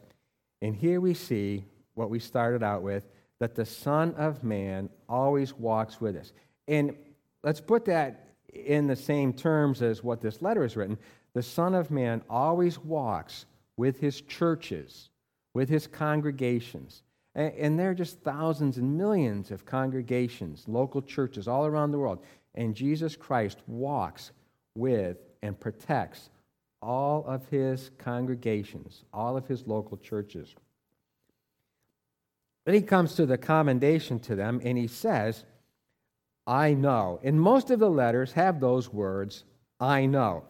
And 0.62 0.74
here 0.74 1.02
we 1.02 1.12
see 1.12 1.66
what 1.92 2.08
we 2.08 2.18
started 2.18 2.62
out 2.62 2.82
with 2.82 3.06
that 3.40 3.54
the 3.54 3.66
Son 3.66 4.14
of 4.14 4.42
Man 4.42 4.88
always 5.06 5.52
walks 5.52 6.00
with 6.00 6.16
us. 6.16 6.32
And 6.66 6.96
let's 7.42 7.60
put 7.60 7.84
that 7.84 8.30
in 8.54 8.86
the 8.86 8.96
same 8.96 9.34
terms 9.34 9.82
as 9.82 10.02
what 10.02 10.22
this 10.22 10.40
letter 10.40 10.64
is 10.64 10.76
written. 10.76 10.96
The 11.34 11.42
Son 11.42 11.74
of 11.74 11.90
Man 11.90 12.22
always 12.30 12.78
walks 12.78 13.46
with 13.76 14.00
His 14.00 14.20
churches, 14.20 15.10
with 15.52 15.68
His 15.68 15.86
congregations. 15.86 17.02
And 17.34 17.78
there 17.78 17.90
are 17.90 17.94
just 17.94 18.20
thousands 18.20 18.78
and 18.78 18.96
millions 18.96 19.50
of 19.50 19.66
congregations, 19.66 20.64
local 20.68 21.02
churches 21.02 21.48
all 21.48 21.66
around 21.66 21.90
the 21.90 21.98
world. 21.98 22.22
And 22.54 22.76
Jesus 22.76 23.16
Christ 23.16 23.58
walks 23.66 24.30
with 24.76 25.16
and 25.42 25.58
protects 25.58 26.30
all 26.80 27.24
of 27.26 27.48
his 27.48 27.90
congregations, 27.98 29.04
all 29.12 29.36
of 29.36 29.48
his 29.48 29.66
local 29.66 29.96
churches. 29.96 30.54
Then 32.66 32.74
he 32.74 32.82
comes 32.82 33.14
to 33.14 33.26
the 33.26 33.38
commendation 33.38 34.20
to 34.20 34.36
them 34.36 34.60
and 34.62 34.78
he 34.78 34.86
says, 34.86 35.44
I 36.46 36.74
know. 36.74 37.20
And 37.22 37.40
most 37.40 37.70
of 37.70 37.78
the 37.78 37.90
letters 37.90 38.32
have 38.32 38.60
those 38.60 38.92
words, 38.92 39.44
I 39.80 40.06
know. 40.06 40.44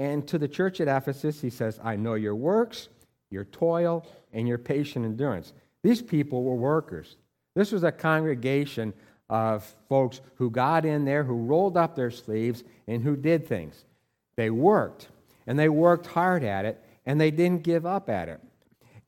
And 0.00 0.26
to 0.28 0.38
the 0.38 0.48
church 0.48 0.80
at 0.80 0.88
Ephesus, 0.88 1.42
he 1.42 1.50
says, 1.50 1.78
I 1.84 1.94
know 1.94 2.14
your 2.14 2.34
works, 2.34 2.88
your 3.28 3.44
toil, 3.44 4.06
and 4.32 4.48
your 4.48 4.56
patient 4.56 5.04
endurance. 5.04 5.52
These 5.82 6.00
people 6.00 6.42
were 6.42 6.54
workers. 6.54 7.16
This 7.54 7.70
was 7.70 7.84
a 7.84 7.92
congregation 7.92 8.94
of 9.28 9.62
folks 9.90 10.22
who 10.36 10.48
got 10.50 10.86
in 10.86 11.04
there, 11.04 11.22
who 11.22 11.34
rolled 11.34 11.76
up 11.76 11.96
their 11.96 12.10
sleeves, 12.10 12.64
and 12.88 13.02
who 13.02 13.14
did 13.14 13.46
things. 13.46 13.84
They 14.36 14.48
worked, 14.48 15.08
and 15.46 15.58
they 15.58 15.68
worked 15.68 16.06
hard 16.06 16.44
at 16.44 16.64
it, 16.64 16.82
and 17.04 17.20
they 17.20 17.30
didn't 17.30 17.62
give 17.62 17.84
up 17.84 18.08
at 18.08 18.30
it. 18.30 18.40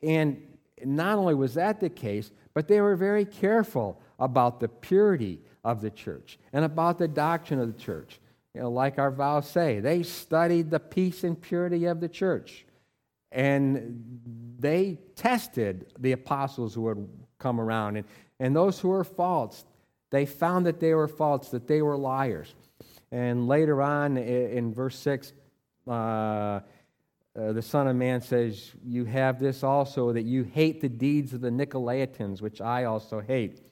And 0.02 0.42
not 0.84 1.16
only 1.16 1.34
was 1.34 1.54
that 1.54 1.80
the 1.80 1.88
case, 1.88 2.30
but 2.52 2.68
they 2.68 2.82
were 2.82 2.96
very 2.96 3.24
careful 3.24 3.98
about 4.18 4.60
the 4.60 4.68
purity 4.68 5.40
of 5.64 5.80
the 5.80 5.90
church 5.90 6.38
and 6.52 6.66
about 6.66 6.98
the 6.98 7.08
doctrine 7.08 7.60
of 7.60 7.74
the 7.74 7.82
church. 7.82 8.20
You 8.54 8.62
know, 8.62 8.70
like 8.70 8.98
our 8.98 9.10
vows 9.10 9.48
say, 9.48 9.80
they 9.80 10.02
studied 10.02 10.70
the 10.70 10.80
peace 10.80 11.24
and 11.24 11.40
purity 11.40 11.86
of 11.86 12.00
the 12.00 12.08
church. 12.08 12.66
And 13.30 14.20
they 14.58 14.98
tested 15.16 15.92
the 15.98 16.12
apostles 16.12 16.74
who 16.74 16.88
had 16.88 17.08
come 17.38 17.60
around. 17.60 17.96
And, 17.96 18.06
and 18.38 18.54
those 18.54 18.78
who 18.78 18.88
were 18.88 19.04
false, 19.04 19.64
they 20.10 20.26
found 20.26 20.66
that 20.66 20.80
they 20.80 20.92
were 20.92 21.08
false, 21.08 21.48
that 21.48 21.66
they 21.66 21.80
were 21.80 21.96
liars. 21.96 22.54
And 23.10 23.48
later 23.48 23.80
on 23.80 24.18
in 24.18 24.72
verse 24.74 24.98
6, 24.98 25.32
uh, 25.86 25.90
uh, 25.90 26.60
the 27.34 27.62
Son 27.62 27.88
of 27.88 27.96
Man 27.96 28.20
says, 28.20 28.72
You 28.84 29.06
have 29.06 29.38
this 29.38 29.62
also, 29.62 30.12
that 30.12 30.22
you 30.22 30.42
hate 30.42 30.82
the 30.82 30.88
deeds 30.88 31.32
of 31.32 31.40
the 31.40 31.48
Nicolaitans, 31.48 32.42
which 32.42 32.60
I 32.60 32.84
also 32.84 33.20
hate. 33.20 33.62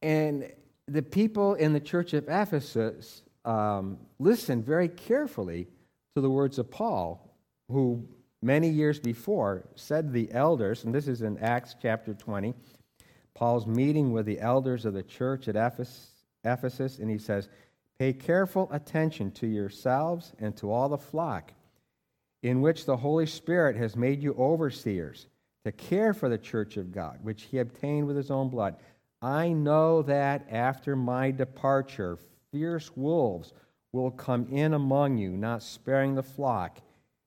And 0.00 0.50
the 0.90 1.02
people 1.02 1.54
in 1.54 1.72
the 1.72 1.80
church 1.80 2.12
of 2.14 2.24
Ephesus 2.28 3.22
um, 3.44 3.98
listened 4.18 4.64
very 4.64 4.88
carefully 4.88 5.68
to 6.14 6.20
the 6.20 6.30
words 6.30 6.58
of 6.58 6.70
Paul, 6.70 7.34
who 7.68 8.06
many 8.42 8.68
years 8.68 8.98
before 8.98 9.68
said 9.76 10.12
the 10.12 10.32
elders, 10.32 10.84
and 10.84 10.94
this 10.94 11.06
is 11.06 11.22
in 11.22 11.38
Acts 11.38 11.76
chapter 11.80 12.12
20, 12.12 12.54
Paul's 13.34 13.66
meeting 13.66 14.12
with 14.12 14.26
the 14.26 14.40
elders 14.40 14.84
of 14.84 14.94
the 14.94 15.02
church 15.02 15.48
at 15.48 15.56
Ephesus, 15.56 16.98
and 16.98 17.10
he 17.10 17.18
says, 17.18 17.48
Pay 17.98 18.12
careful 18.12 18.68
attention 18.72 19.30
to 19.32 19.46
yourselves 19.46 20.32
and 20.40 20.56
to 20.56 20.72
all 20.72 20.88
the 20.88 20.98
flock 20.98 21.52
in 22.42 22.62
which 22.62 22.86
the 22.86 22.96
Holy 22.96 23.26
Spirit 23.26 23.76
has 23.76 23.94
made 23.94 24.22
you 24.22 24.34
overseers 24.34 25.26
to 25.64 25.72
care 25.72 26.14
for 26.14 26.28
the 26.28 26.38
church 26.38 26.76
of 26.76 26.90
God, 26.90 27.18
which 27.22 27.42
he 27.42 27.58
obtained 27.58 28.06
with 28.06 28.16
his 28.16 28.30
own 28.30 28.48
blood. 28.48 28.76
I 29.22 29.52
know 29.52 30.02
that 30.02 30.46
after 30.50 30.96
my 30.96 31.30
departure, 31.30 32.18
fierce 32.52 32.90
wolves 32.96 33.52
will 33.92 34.10
come 34.10 34.46
in 34.50 34.72
among 34.74 35.18
you, 35.18 35.30
not 35.30 35.62
sparing 35.62 36.14
the 36.14 36.22
flock. 36.22 36.80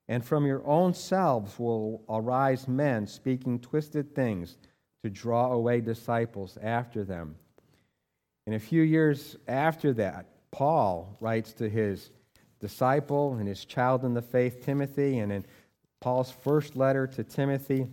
And 0.07 0.25
from 0.25 0.45
your 0.45 0.65
own 0.67 0.93
selves 0.93 1.57
will 1.59 2.03
arise 2.09 2.67
men 2.67 3.07
speaking 3.07 3.59
twisted 3.59 4.15
things 4.15 4.57
to 5.03 5.09
draw 5.09 5.51
away 5.51 5.81
disciples 5.81 6.57
after 6.62 7.03
them. 7.03 7.35
And 8.45 8.55
a 8.55 8.59
few 8.59 8.81
years 8.81 9.38
after 9.47 9.93
that, 9.93 10.25
Paul 10.51 11.15
writes 11.19 11.53
to 11.53 11.69
his 11.69 12.09
disciple 12.59 13.35
and 13.35 13.47
his 13.47 13.65
child 13.65 14.03
in 14.03 14.13
the 14.13 14.21
faith, 14.21 14.63
Timothy, 14.63 15.19
and 15.19 15.31
in 15.31 15.45
Paul's 16.01 16.31
first 16.31 16.75
letter 16.75 17.07
to 17.07 17.23
Timothy, 17.23 17.88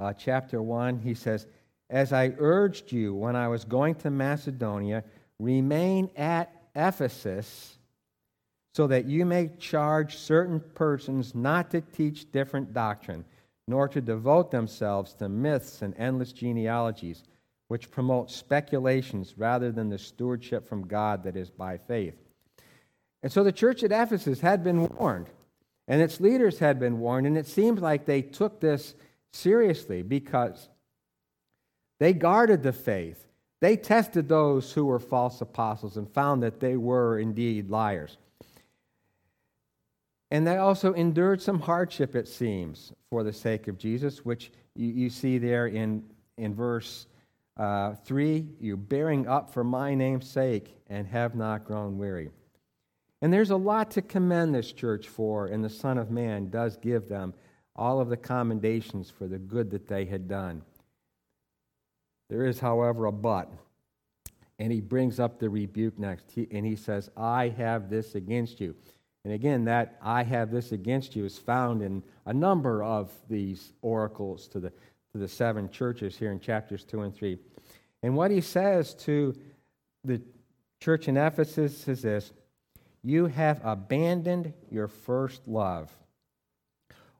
uh, 0.00 0.12
chapter 0.12 0.62
1, 0.62 1.00
he 1.00 1.14
says, 1.14 1.46
As 1.90 2.12
I 2.12 2.34
urged 2.38 2.92
you 2.92 3.14
when 3.14 3.36
I 3.36 3.48
was 3.48 3.64
going 3.64 3.94
to 3.96 4.10
Macedonia, 4.10 5.04
remain 5.38 6.10
at 6.16 6.52
Ephesus 6.74 7.78
so 8.74 8.86
that 8.86 9.06
you 9.06 9.24
may 9.24 9.50
charge 9.58 10.16
certain 10.16 10.60
persons 10.60 11.34
not 11.34 11.70
to 11.70 11.80
teach 11.80 12.30
different 12.30 12.72
doctrine 12.72 13.24
nor 13.68 13.86
to 13.86 14.00
devote 14.00 14.50
themselves 14.50 15.12
to 15.12 15.28
myths 15.28 15.82
and 15.82 15.94
endless 15.98 16.32
genealogies, 16.32 17.22
which 17.68 17.90
promote 17.90 18.30
speculations 18.30 19.34
rather 19.36 19.70
than 19.70 19.90
the 19.90 19.98
stewardship 19.98 20.66
from 20.66 20.88
God 20.88 21.22
that 21.22 21.36
is 21.36 21.50
by 21.50 21.76
faith. 21.76 22.16
And 23.22 23.30
so 23.30 23.44
the 23.44 23.52
church 23.52 23.82
at 23.82 23.92
Ephesus 23.92 24.40
had 24.40 24.64
been 24.64 24.88
warned, 24.88 25.28
and 25.86 26.00
its 26.00 26.18
leaders 26.18 26.60
had 26.60 26.80
been 26.80 26.98
warned, 26.98 27.26
and 27.26 27.36
it 27.36 27.46
seems 27.46 27.80
like 27.80 28.06
they 28.06 28.22
took 28.22 28.58
this 28.58 28.94
seriously 29.32 30.02
because 30.02 30.70
they 31.98 32.12
guarded 32.12 32.62
the 32.62 32.72
faith. 32.72 33.26
They 33.60 33.76
tested 33.76 34.28
those 34.28 34.72
who 34.72 34.84
were 34.84 35.00
false 35.00 35.40
apostles 35.40 35.96
and 35.96 36.08
found 36.08 36.42
that 36.42 36.60
they 36.60 36.76
were 36.76 37.18
indeed 37.18 37.70
liars. 37.70 38.16
And 40.30 40.46
they 40.46 40.58
also 40.58 40.92
endured 40.92 41.40
some 41.40 41.60
hardship, 41.60 42.14
it 42.14 42.28
seems, 42.28 42.92
for 43.10 43.24
the 43.24 43.32
sake 43.32 43.66
of 43.66 43.78
Jesus, 43.78 44.24
which 44.24 44.52
you, 44.74 44.88
you 44.88 45.10
see 45.10 45.38
there 45.38 45.66
in, 45.66 46.04
in 46.36 46.54
verse 46.54 47.06
uh, 47.56 47.94
3 48.04 48.46
you 48.60 48.76
bearing 48.76 49.26
up 49.26 49.50
for 49.50 49.64
my 49.64 49.94
name's 49.94 50.28
sake 50.28 50.76
and 50.88 51.06
have 51.08 51.34
not 51.34 51.64
grown 51.64 51.98
weary. 51.98 52.30
And 53.20 53.32
there's 53.32 53.50
a 53.50 53.56
lot 53.56 53.90
to 53.92 54.02
commend 54.02 54.54
this 54.54 54.70
church 54.70 55.08
for, 55.08 55.46
and 55.46 55.64
the 55.64 55.70
Son 55.70 55.98
of 55.98 56.10
Man 56.10 56.50
does 56.50 56.76
give 56.76 57.08
them 57.08 57.34
all 57.74 58.00
of 58.00 58.08
the 58.08 58.16
commendations 58.16 59.10
for 59.10 59.26
the 59.26 59.38
good 59.38 59.70
that 59.70 59.88
they 59.88 60.04
had 60.04 60.28
done. 60.28 60.62
There 62.28 62.46
is, 62.46 62.60
however, 62.60 63.06
a 63.06 63.12
but. 63.12 63.50
And 64.58 64.72
he 64.72 64.80
brings 64.80 65.20
up 65.20 65.38
the 65.38 65.48
rebuke 65.48 65.98
next, 65.98 66.30
he, 66.32 66.48
and 66.50 66.66
he 66.66 66.76
says, 66.76 67.10
I 67.16 67.48
have 67.50 67.88
this 67.88 68.14
against 68.14 68.60
you. 68.60 68.74
And 69.24 69.32
again, 69.32 69.64
that 69.66 69.98
I 70.02 70.22
have 70.22 70.50
this 70.50 70.72
against 70.72 71.14
you 71.14 71.24
is 71.24 71.38
found 71.38 71.82
in 71.82 72.02
a 72.26 72.32
number 72.32 72.82
of 72.82 73.10
these 73.28 73.72
oracles 73.82 74.48
to 74.48 74.60
the, 74.60 74.70
to 74.70 75.18
the 75.18 75.28
seven 75.28 75.70
churches 75.70 76.16
here 76.16 76.32
in 76.32 76.40
chapters 76.40 76.84
2 76.84 77.02
and 77.02 77.14
3. 77.14 77.38
And 78.02 78.16
what 78.16 78.30
he 78.30 78.40
says 78.40 78.94
to 78.94 79.36
the 80.04 80.20
church 80.80 81.08
in 81.08 81.16
Ephesus 81.16 81.86
is 81.88 82.02
this 82.02 82.32
You 83.02 83.26
have 83.26 83.60
abandoned 83.64 84.52
your 84.70 84.88
first 84.88 85.46
love, 85.46 85.92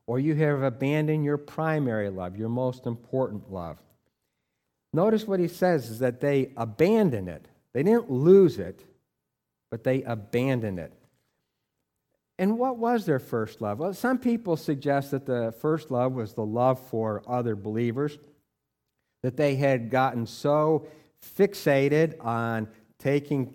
or 0.07 0.19
you 0.19 0.35
have 0.35 0.61
abandoned 0.63 1.23
your 1.23 1.37
primary 1.37 2.09
love, 2.09 2.37
your 2.37 2.49
most 2.49 2.85
important 2.85 3.51
love. 3.51 3.77
Notice 4.93 5.27
what 5.27 5.39
he 5.39 5.47
says 5.47 5.89
is 5.89 5.99
that 5.99 6.19
they 6.19 6.51
abandoned 6.57 7.29
it. 7.29 7.47
They 7.73 7.83
didn't 7.83 8.09
lose 8.09 8.57
it, 8.57 8.83
but 9.69 9.83
they 9.83 10.01
abandoned 10.03 10.79
it. 10.79 10.93
And 12.39 12.57
what 12.57 12.77
was 12.77 13.05
their 13.05 13.19
first 13.19 13.61
love? 13.61 13.79
Well, 13.79 13.93
some 13.93 14.17
people 14.17 14.55
suggest 14.55 15.11
that 15.11 15.25
the 15.25 15.53
first 15.59 15.91
love 15.91 16.13
was 16.13 16.33
the 16.33 16.45
love 16.45 16.79
for 16.87 17.21
other 17.27 17.55
believers, 17.55 18.17
that 19.21 19.35
they 19.35 19.55
had 19.55 19.89
gotten 19.89 20.25
so 20.25 20.87
fixated 21.37 22.23
on 22.23 22.67
taking 22.97 23.53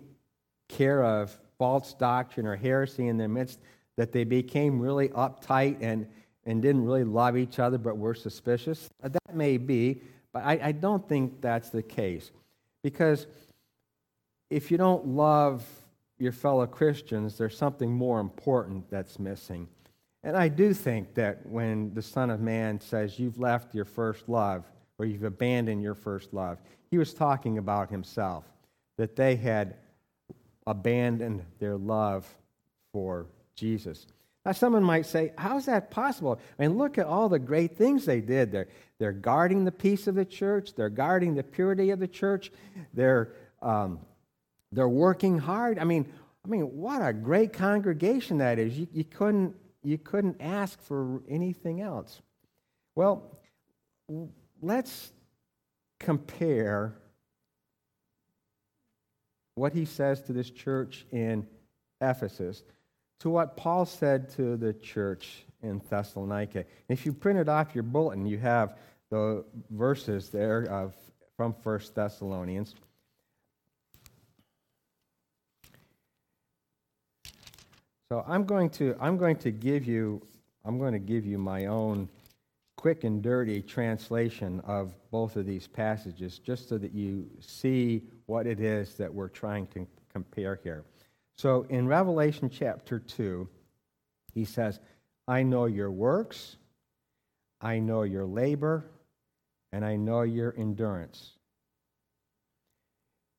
care 0.69 1.03
of 1.03 1.35
false 1.57 1.93
doctrine 1.93 2.45
or 2.45 2.55
heresy 2.55 3.07
in 3.07 3.17
their 3.17 3.27
midst 3.27 3.59
that 3.97 4.11
they 4.11 4.23
became 4.23 4.79
really 4.79 5.09
uptight 5.09 5.77
and, 5.81 6.07
and 6.45 6.61
didn't 6.61 6.85
really 6.85 7.03
love 7.03 7.37
each 7.37 7.59
other 7.59 7.77
but 7.77 7.97
were 7.97 8.13
suspicious. 8.13 8.89
That 9.01 9.33
may 9.35 9.57
be, 9.57 10.01
but 10.35 10.43
I, 10.43 10.59
I 10.61 10.71
don't 10.73 11.07
think 11.07 11.39
that's 11.39 11.69
the 11.69 11.81
case. 11.81 12.29
Because 12.83 13.25
if 14.49 14.69
you 14.69 14.77
don't 14.77 15.07
love 15.07 15.65
your 16.19 16.33
fellow 16.33 16.67
Christians, 16.67 17.37
there's 17.37 17.57
something 17.57 17.89
more 17.89 18.19
important 18.19 18.89
that's 18.89 19.17
missing. 19.17 19.69
And 20.25 20.35
I 20.35 20.49
do 20.49 20.73
think 20.73 21.13
that 21.13 21.45
when 21.45 21.93
the 21.93 22.01
Son 22.01 22.29
of 22.29 22.41
Man 22.41 22.81
says, 22.81 23.17
You've 23.17 23.39
left 23.39 23.73
your 23.73 23.85
first 23.85 24.27
love, 24.27 24.65
or 24.99 25.05
you've 25.05 25.23
abandoned 25.23 25.81
your 25.81 25.95
first 25.95 26.33
love, 26.33 26.57
he 26.91 26.97
was 26.97 27.13
talking 27.13 27.57
about 27.57 27.89
himself, 27.89 28.43
that 28.97 29.15
they 29.15 29.37
had 29.37 29.77
abandoned 30.67 31.45
their 31.59 31.77
love 31.77 32.27
for 32.91 33.27
Jesus. 33.55 34.05
Now, 34.45 34.51
someone 34.51 34.83
might 34.83 35.07
say, 35.07 35.33
How's 35.37 35.65
that 35.65 35.89
possible? 35.89 36.39
I 36.59 36.61
mean, 36.61 36.77
look 36.77 36.97
at 36.97 37.07
all 37.07 37.29
the 37.29 37.39
great 37.39 37.77
things 37.77 38.05
they 38.05 38.21
did. 38.21 38.51
They're, 38.51 38.67
they're 38.99 39.11
guarding 39.11 39.65
the 39.65 39.71
peace 39.71 40.07
of 40.07 40.15
the 40.15 40.25
church, 40.25 40.75
they're 40.75 40.89
guarding 40.89 41.35
the 41.35 41.43
purity 41.43 41.89
of 41.89 41.99
the 41.99 42.07
church, 42.07 42.51
they're, 42.93 43.33
um, 43.61 43.99
they're 44.71 44.87
working 44.87 45.39
hard. 45.39 45.79
I 45.79 45.83
mean, 45.83 46.05
I 46.45 46.47
mean, 46.47 46.61
what 46.77 47.01
a 47.01 47.11
great 47.11 47.53
congregation 47.53 48.37
that 48.37 48.59
is. 48.59 48.77
You, 48.77 48.87
you, 48.93 49.03
couldn't, 49.03 49.55
you 49.83 49.97
couldn't 49.97 50.37
ask 50.39 50.79
for 50.81 51.23
anything 51.27 51.81
else. 51.81 52.21
Well, 52.93 53.39
let's 54.61 55.11
compare 55.99 56.93
what 59.55 59.73
he 59.73 59.85
says 59.85 60.21
to 60.23 60.33
this 60.33 60.51
church 60.51 61.05
in 61.11 61.47
Ephesus 61.99 62.61
to 63.19 63.29
what 63.29 63.57
Paul 63.57 63.85
said 63.85 64.29
to 64.31 64.57
the 64.57 64.73
church 64.73 65.45
in 65.61 65.81
Thessalonica. 65.89 66.65
If 66.89 67.05
you 67.05 67.13
printed 67.13 67.49
off 67.49 67.73
your 67.73 67.83
bulletin, 67.83 68.25
you 68.25 68.37
have 68.39 68.77
the 69.09 69.45
verses 69.71 70.29
there 70.29 70.63
of, 70.63 70.93
from 71.37 71.53
1 71.63 71.79
Thessalonians. 71.93 72.75
So 78.09 78.23
I'm 78.27 78.45
going 78.45 78.69
to 78.71 78.95
I'm 78.99 79.17
going 79.17 79.35
to 79.37 79.51
give 79.51 79.85
you 79.85 80.21
I'm 80.63 80.77
going 80.77 80.93
to 80.93 80.99
give 80.99 81.25
you 81.25 81.39
my 81.39 81.65
own 81.65 82.07
quick 82.75 83.03
and 83.03 83.21
dirty 83.21 83.63
translation 83.63 84.61
of 84.61 84.93
both 85.09 85.37
of 85.37 85.47
these 85.47 85.65
passages 85.65 86.37
just 86.37 86.69
so 86.69 86.77
that 86.77 86.93
you 86.93 87.27
see 87.39 88.03
what 88.27 88.45
it 88.45 88.59
is 88.59 88.93
that 88.95 89.11
we're 89.11 89.27
trying 89.27 89.65
to 89.67 89.87
compare 90.13 90.59
here. 90.63 90.83
So 91.37 91.65
in 91.69 91.87
Revelation 91.87 92.49
chapter 92.49 92.99
2, 92.99 93.47
he 94.33 94.45
says, 94.45 94.79
I 95.27 95.43
know 95.43 95.65
your 95.65 95.91
works, 95.91 96.57
I 97.59 97.79
know 97.79 98.03
your 98.03 98.25
labor, 98.25 98.85
and 99.71 99.83
I 99.83 99.95
know 99.97 100.21
your 100.21 100.53
endurance. 100.57 101.31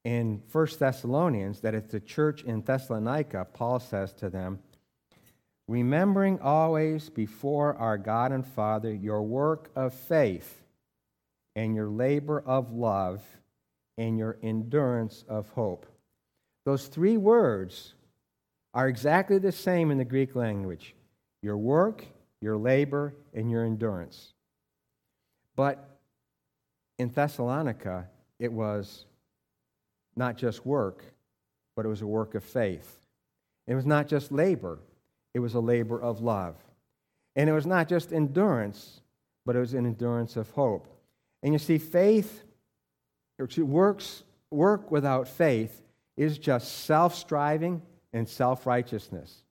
In 0.04 0.42
1 0.52 0.66
Thessalonians, 0.78 1.60
that 1.60 1.74
it's 1.74 1.92
the 1.92 2.00
church 2.00 2.42
in 2.42 2.62
Thessalonica, 2.62 3.46
Paul 3.52 3.80
says 3.80 4.12
to 4.14 4.30
them, 4.30 4.60
Remembering 5.68 6.38
always 6.40 7.08
before 7.08 7.74
our 7.76 7.98
God 7.98 8.30
and 8.30 8.46
Father 8.46 8.94
your 8.94 9.22
work 9.22 9.70
of 9.74 9.92
faith 9.92 10.62
and 11.56 11.74
your 11.74 11.88
labor 11.88 12.40
of 12.46 12.72
love 12.72 13.24
and 13.98 14.16
your 14.16 14.38
endurance 14.42 15.24
of 15.28 15.48
hope 15.50 15.86
those 16.66 16.88
three 16.88 17.16
words 17.16 17.94
are 18.74 18.88
exactly 18.88 19.38
the 19.38 19.52
same 19.52 19.92
in 19.92 19.98
the 19.98 20.04
Greek 20.04 20.34
language 20.34 20.94
your 21.40 21.56
work, 21.56 22.04
your 22.40 22.56
labor, 22.56 23.14
and 23.32 23.48
your 23.48 23.64
endurance. 23.64 24.32
But 25.54 25.88
in 26.98 27.08
Thessalonica, 27.08 28.08
it 28.40 28.52
was 28.52 29.04
not 30.16 30.36
just 30.36 30.66
work, 30.66 31.04
but 31.76 31.86
it 31.86 31.88
was 31.88 32.02
a 32.02 32.06
work 32.06 32.34
of 32.34 32.42
faith. 32.42 33.06
It 33.68 33.76
was 33.76 33.86
not 33.86 34.08
just 34.08 34.32
labor, 34.32 34.80
it 35.34 35.38
was 35.38 35.54
a 35.54 35.60
labor 35.60 36.02
of 36.02 36.20
love. 36.20 36.56
And 37.36 37.48
it 37.48 37.52
was 37.52 37.66
not 37.66 37.88
just 37.88 38.12
endurance, 38.12 39.02
but 39.44 39.54
it 39.54 39.60
was 39.60 39.74
an 39.74 39.86
endurance 39.86 40.36
of 40.36 40.50
hope. 40.50 40.88
And 41.44 41.52
you 41.52 41.60
see, 41.60 41.78
faith, 41.78 42.42
works, 43.56 44.24
work 44.50 44.90
without 44.90 45.28
faith 45.28 45.82
is 46.16 46.38
just 46.38 46.84
self 46.84 47.14
striving 47.14 47.82
and 48.12 48.28
self 48.28 48.66
righteousness. 48.66 49.42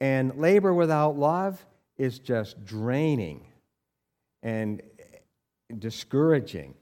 And 0.00 0.36
labor 0.36 0.74
without 0.74 1.16
love 1.16 1.64
is 1.96 2.18
just 2.18 2.64
draining 2.64 3.46
and 4.42 4.82
discouraging 5.78 6.74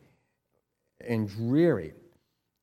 and 1.01 1.29
dreary. 1.29 1.95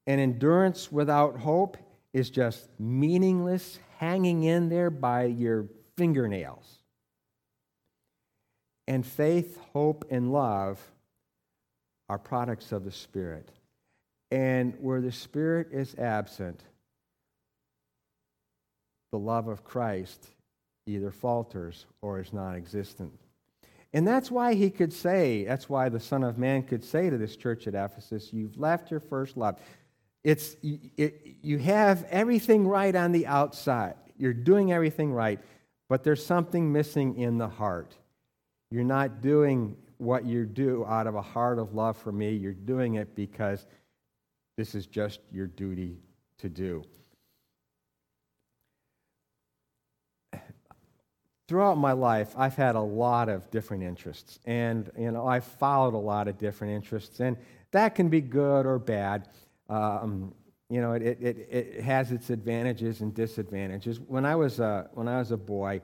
And 0.08 0.20
endurance 0.20 0.92
without 0.92 1.38
hope 1.38 1.78
is 2.14 2.30
just 2.30 2.68
meaningless, 2.80 3.80
hanging 3.98 4.44
in 4.44 4.68
there 4.68 4.90
by 4.90 5.26
your 5.26 5.68
fingernails. 5.96 6.80
And 8.88 9.06
faith, 9.06 9.58
hope, 9.74 10.06
and 10.10 10.34
love 10.34 10.80
are 12.10 12.18
products 12.18 12.72
of 12.72 12.84
the 12.84 12.92
Spirit. 12.92 13.50
And 14.32 14.76
where 14.80 15.02
the 15.02 15.12
Spirit 15.12 15.68
is 15.72 15.94
absent, 15.96 16.64
the 19.12 19.20
love 19.20 19.48
of 19.48 19.64
Christ 19.64 20.28
either 20.88 21.12
falters 21.12 21.86
or 22.02 22.20
is 22.20 22.34
non 22.34 22.56
existent. 22.56 23.12
And 23.94 24.08
that's 24.08 24.32
why 24.32 24.54
he 24.54 24.70
could 24.70 24.94
say, 24.94 25.44
that's 25.44 25.70
why 25.70 25.90
the 25.90 26.00
Son 26.00 26.24
of 26.24 26.38
Man 26.38 26.64
could 26.64 26.84
say 26.84 27.10
to 27.10 27.18
this 27.18 27.36
church 27.36 27.68
at 27.68 27.76
Ephesus, 27.76 28.32
You've 28.32 28.58
left 28.58 28.90
your 28.90 29.02
first 29.02 29.36
love. 29.36 29.60
It's, 30.24 30.56
it, 30.62 31.38
you 31.42 31.58
have 31.58 32.06
everything 32.10 32.68
right 32.68 32.96
on 32.96 33.12
the 33.12 33.28
outside, 33.28 33.96
you're 34.18 34.34
doing 34.34 34.72
everything 34.72 35.12
right, 35.12 35.40
but 35.90 36.04
there's 36.04 36.26
something 36.26 36.72
missing 36.72 37.18
in 37.18 37.38
the 37.38 37.50
heart. 37.50 37.96
You're 38.70 38.84
not 38.84 39.22
doing 39.22 39.76
what 39.98 40.26
you 40.26 40.46
do 40.46 40.86
out 40.86 41.06
of 41.06 41.16
a 41.16 41.22
heart 41.22 41.60
of 41.60 41.74
love 41.74 41.98
for 41.98 42.12
me, 42.12 42.34
you're 42.34 42.54
doing 42.54 42.96
it 42.96 43.16
because 43.16 43.66
this 44.58 44.76
is 44.76 44.86
just 44.86 45.20
your 45.32 45.48
duty 45.48 45.98
to 46.40 46.50
do. 46.50 46.84
Throughout 51.48 51.78
my 51.78 51.92
life, 51.92 52.34
I've 52.38 52.56
had 52.56 52.76
a 52.76 52.82
lot 52.82 53.28
of 53.28 53.52
different 53.52 53.84
interests, 53.84 54.40
and 54.46 54.90
you 54.98 55.12
know 55.12 55.28
I've 55.28 55.44
followed 55.44 55.94
a 55.94 55.98
lot 55.98 56.28
of 56.28 56.38
different 56.38 56.74
interests, 56.74 57.20
and 57.20 57.36
that 57.72 57.96
can 57.96 58.08
be 58.10 58.22
good 58.22 58.66
or 58.66 58.80
bad. 58.80 59.28
Um, 59.68 60.34
you 60.72 60.80
know, 60.80 60.94
it, 60.94 61.04
it, 61.04 61.48
it 61.52 61.82
has 61.82 62.14
its 62.14 62.30
advantages 62.30 63.02
and 63.02 63.14
disadvantages. 63.14 64.00
When 64.00 64.26
I 64.26 64.36
was 64.36 64.62
a, 64.62 64.90
when 64.94 65.10
I 65.10 65.20
was 65.20 65.32
a 65.32 65.38
boy, 65.38 65.82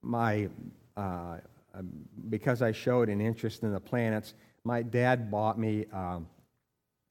my, 0.00 0.48
uh, 0.96 1.36
um, 1.74 1.90
because 2.30 2.62
I 2.62 2.72
showed 2.72 3.10
an 3.10 3.20
interest 3.20 3.62
in 3.62 3.70
the 3.70 3.80
planets, 3.80 4.32
my 4.64 4.80
dad 4.80 5.30
bought 5.30 5.58
me 5.58 5.84
um, 5.92 6.26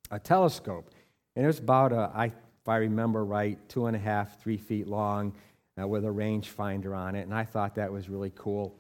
a 0.10 0.18
telescope. 0.18 0.90
And 1.36 1.46
it 1.46 1.48
was 1.48 1.60
about, 1.60 1.92
if 1.92 2.68
I 2.68 2.78
remember 2.78 3.24
right, 3.24 3.58
two 3.70 3.86
and 3.86 3.96
a 3.96 4.00
half, 4.00 4.42
three 4.42 4.58
feet 4.58 4.88
long 4.88 5.34
uh, 5.80 5.88
with 5.88 6.06
a 6.06 6.10
rangefinder 6.10 6.96
on 6.96 7.16
it. 7.16 7.22
And 7.22 7.34
I 7.34 7.46
thought 7.46 7.76
that 7.76 7.92
was 7.92 8.10
really 8.10 8.32
cool. 8.36 8.76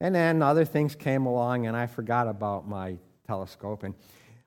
And 0.00 0.14
then 0.14 0.42
other 0.42 0.64
things 0.64 0.94
came 0.94 1.26
along, 1.26 1.66
and 1.66 1.76
I 1.76 1.86
forgot 1.86 2.26
about 2.26 2.68
my 2.68 2.96
telescope. 3.26 3.82
And 3.84 3.94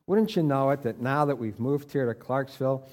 wouldn't 0.08 0.36
you 0.36 0.44
know 0.44 0.70
it, 0.72 0.82
that 0.84 1.00
now 1.00 1.26
that 1.26 1.38
we've 1.38 1.60
moved 1.60 1.92
here 1.92 2.06
to 2.06 2.14
Clarksville, 2.14 2.88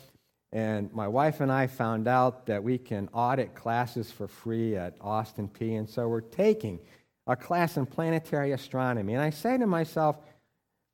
and 0.52 0.92
my 0.92 1.08
wife 1.08 1.40
and 1.40 1.50
I 1.50 1.66
found 1.66 2.06
out 2.06 2.46
that 2.46 2.62
we 2.62 2.76
can 2.76 3.08
audit 3.14 3.54
classes 3.54 4.12
for 4.12 4.28
free 4.28 4.76
at 4.76 4.94
Austin 5.00 5.48
Peay 5.48 5.78
And 5.78 5.88
so 5.88 6.06
we're 6.08 6.20
taking 6.20 6.78
a 7.26 7.34
class 7.34 7.78
in 7.78 7.86
planetary 7.86 8.52
astronomy. 8.52 9.14
And 9.14 9.22
I 9.22 9.30
say 9.30 9.56
to 9.56 9.66
myself, 9.66 10.18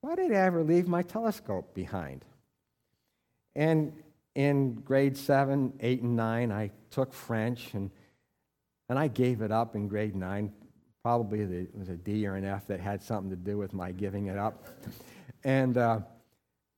why 0.00 0.14
did 0.14 0.30
I 0.32 0.36
ever 0.36 0.62
leave 0.62 0.86
my 0.86 1.02
telescope 1.02 1.74
behind? 1.74 2.24
And 3.58 3.92
in 4.36 4.74
grade 4.76 5.16
seven, 5.16 5.72
eight, 5.80 6.00
and 6.02 6.14
nine, 6.14 6.52
I 6.52 6.70
took 6.92 7.12
French 7.12 7.74
and, 7.74 7.90
and 8.88 8.96
I 8.96 9.08
gave 9.08 9.42
it 9.42 9.50
up 9.50 9.74
in 9.74 9.88
grade 9.88 10.14
nine. 10.14 10.52
Probably 11.02 11.44
the, 11.44 11.56
it 11.62 11.76
was 11.76 11.88
a 11.88 11.96
D 11.96 12.24
or 12.24 12.36
an 12.36 12.44
F 12.44 12.68
that 12.68 12.78
had 12.78 13.02
something 13.02 13.30
to 13.30 13.36
do 13.36 13.58
with 13.58 13.74
my 13.74 13.90
giving 13.90 14.28
it 14.28 14.38
up. 14.38 14.68
and, 15.42 15.76
uh, 15.76 15.98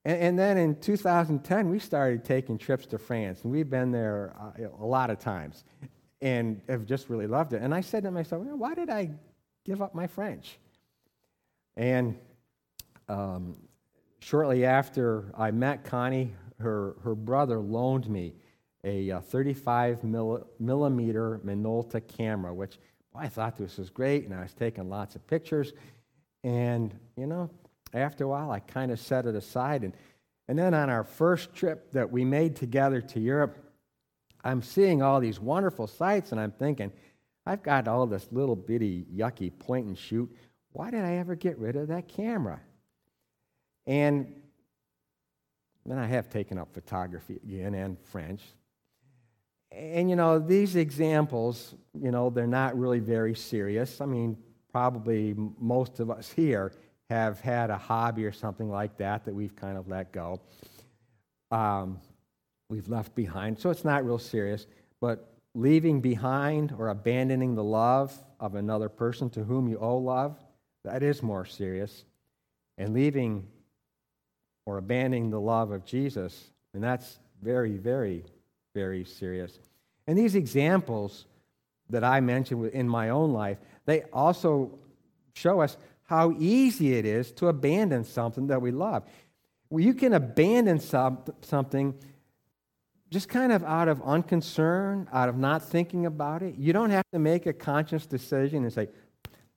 and, 0.06 0.22
and, 0.22 0.38
then 0.38 0.56
in 0.56 0.74
2010, 0.80 1.68
we 1.68 1.78
started 1.78 2.24
taking 2.24 2.56
trips 2.56 2.86
to 2.86 2.98
France, 2.98 3.40
and 3.42 3.52
we've 3.52 3.68
been 3.68 3.92
there 3.92 4.34
uh, 4.40 4.68
a 4.80 4.86
lot 4.86 5.10
of 5.10 5.18
times 5.18 5.64
and 6.22 6.62
have 6.66 6.86
just 6.86 7.10
really 7.10 7.26
loved 7.26 7.52
it. 7.52 7.60
And 7.60 7.74
I 7.74 7.82
said 7.82 8.04
to 8.04 8.10
myself, 8.10 8.42
why 8.42 8.72
did 8.72 8.88
I 8.88 9.10
give 9.66 9.82
up 9.82 9.94
my 9.94 10.06
French? 10.06 10.58
And 11.76 12.16
um, 13.06 13.58
shortly 14.20 14.64
after 14.64 15.30
I 15.36 15.50
met 15.50 15.84
Connie, 15.84 16.32
her, 16.60 16.96
her 17.02 17.14
brother 17.14 17.58
loaned 17.58 18.08
me 18.08 18.34
a, 18.84 19.10
uh, 19.10 19.20
35 19.20 20.04
millimeter 20.04 21.40
Minolta 21.44 22.00
camera, 22.00 22.54
which 22.54 22.78
boy, 23.12 23.20
I 23.20 23.28
thought 23.28 23.56
this 23.56 23.76
was 23.76 23.90
great, 23.90 24.24
and 24.24 24.34
I 24.34 24.42
was 24.42 24.54
taking 24.54 24.88
lots 24.88 25.16
of 25.16 25.26
pictures. 25.26 25.72
And, 26.44 26.94
you 27.16 27.26
know, 27.26 27.50
after 27.92 28.24
a 28.24 28.28
while, 28.28 28.50
I 28.50 28.60
kind 28.60 28.90
of 28.90 28.98
set 28.98 29.26
it 29.26 29.34
aside. 29.34 29.84
And, 29.84 29.94
and 30.48 30.58
then 30.58 30.74
on 30.74 30.88
our 30.88 31.04
first 31.04 31.54
trip 31.54 31.92
that 31.92 32.10
we 32.10 32.24
made 32.24 32.56
together 32.56 33.00
to 33.00 33.20
Europe, 33.20 33.58
I'm 34.42 34.62
seeing 34.62 35.02
all 35.02 35.20
these 35.20 35.38
wonderful 35.38 35.86
sights, 35.86 36.32
and 36.32 36.40
I'm 36.40 36.52
thinking, 36.52 36.92
I've 37.44 37.62
got 37.62 37.88
all 37.88 38.06
this 38.06 38.28
little 38.30 38.56
bitty, 38.56 39.04
yucky 39.14 39.50
point 39.58 39.86
and 39.86 39.98
shoot. 39.98 40.34
Why 40.72 40.90
did 40.90 41.04
I 41.04 41.16
ever 41.16 41.34
get 41.34 41.58
rid 41.58 41.76
of 41.76 41.88
that 41.88 42.08
camera? 42.08 42.60
And 43.86 44.39
then 45.86 45.98
I 45.98 46.06
have 46.06 46.28
taken 46.28 46.58
up 46.58 46.72
photography 46.72 47.40
again 47.42 47.74
and 47.74 47.98
French. 47.98 48.42
And 49.72 50.10
you 50.10 50.16
know, 50.16 50.38
these 50.38 50.76
examples, 50.76 51.74
you 51.94 52.10
know, 52.10 52.30
they're 52.30 52.46
not 52.46 52.78
really 52.78 52.98
very 52.98 53.34
serious. 53.34 54.00
I 54.00 54.06
mean, 54.06 54.36
probably 54.72 55.34
most 55.58 56.00
of 56.00 56.10
us 56.10 56.30
here 56.30 56.72
have 57.08 57.40
had 57.40 57.70
a 57.70 57.76
hobby 57.76 58.24
or 58.24 58.32
something 58.32 58.70
like 58.70 58.96
that 58.98 59.24
that 59.24 59.34
we've 59.34 59.54
kind 59.56 59.76
of 59.76 59.88
let 59.88 60.12
go. 60.12 60.40
Um, 61.50 62.00
we've 62.68 62.88
left 62.88 63.14
behind. 63.14 63.58
So 63.58 63.70
it's 63.70 63.84
not 63.84 64.04
real 64.04 64.18
serious. 64.18 64.66
But 65.00 65.32
leaving 65.54 66.00
behind 66.00 66.72
or 66.78 66.88
abandoning 66.88 67.54
the 67.54 67.64
love 67.64 68.16
of 68.38 68.54
another 68.54 68.88
person 68.88 69.28
to 69.30 69.42
whom 69.42 69.68
you 69.68 69.78
owe 69.78 69.98
love, 69.98 70.38
that 70.84 71.02
is 71.02 71.22
more 71.22 71.44
serious. 71.44 72.04
And 72.78 72.94
leaving 72.94 73.46
or 74.70 74.78
abandoning 74.78 75.30
the 75.30 75.40
love 75.40 75.72
of 75.72 75.84
Jesus. 75.84 76.52
And 76.74 76.82
that's 76.82 77.18
very, 77.42 77.76
very, 77.76 78.22
very 78.72 79.04
serious. 79.04 79.58
And 80.06 80.16
these 80.16 80.36
examples 80.36 81.26
that 81.88 82.04
I 82.04 82.20
mentioned 82.20 82.70
in 82.70 82.88
my 82.88 83.08
own 83.08 83.32
life, 83.32 83.58
they 83.84 84.02
also 84.12 84.78
show 85.34 85.60
us 85.60 85.76
how 86.04 86.36
easy 86.38 86.94
it 86.94 87.04
is 87.04 87.32
to 87.32 87.48
abandon 87.48 88.04
something 88.04 88.46
that 88.46 88.62
we 88.62 88.70
love. 88.70 89.02
Well, 89.70 89.82
you 89.82 89.92
can 89.92 90.12
abandon 90.12 90.78
some, 90.78 91.18
something 91.40 91.94
just 93.10 93.28
kind 93.28 93.50
of 93.50 93.64
out 93.64 93.88
of 93.88 94.00
unconcern, 94.02 95.08
out 95.12 95.28
of 95.28 95.36
not 95.36 95.64
thinking 95.64 96.06
about 96.06 96.42
it. 96.42 96.54
You 96.56 96.72
don't 96.72 96.90
have 96.90 97.04
to 97.12 97.18
make 97.18 97.46
a 97.46 97.52
conscious 97.52 98.06
decision 98.06 98.62
and 98.62 98.72
say, 98.72 98.88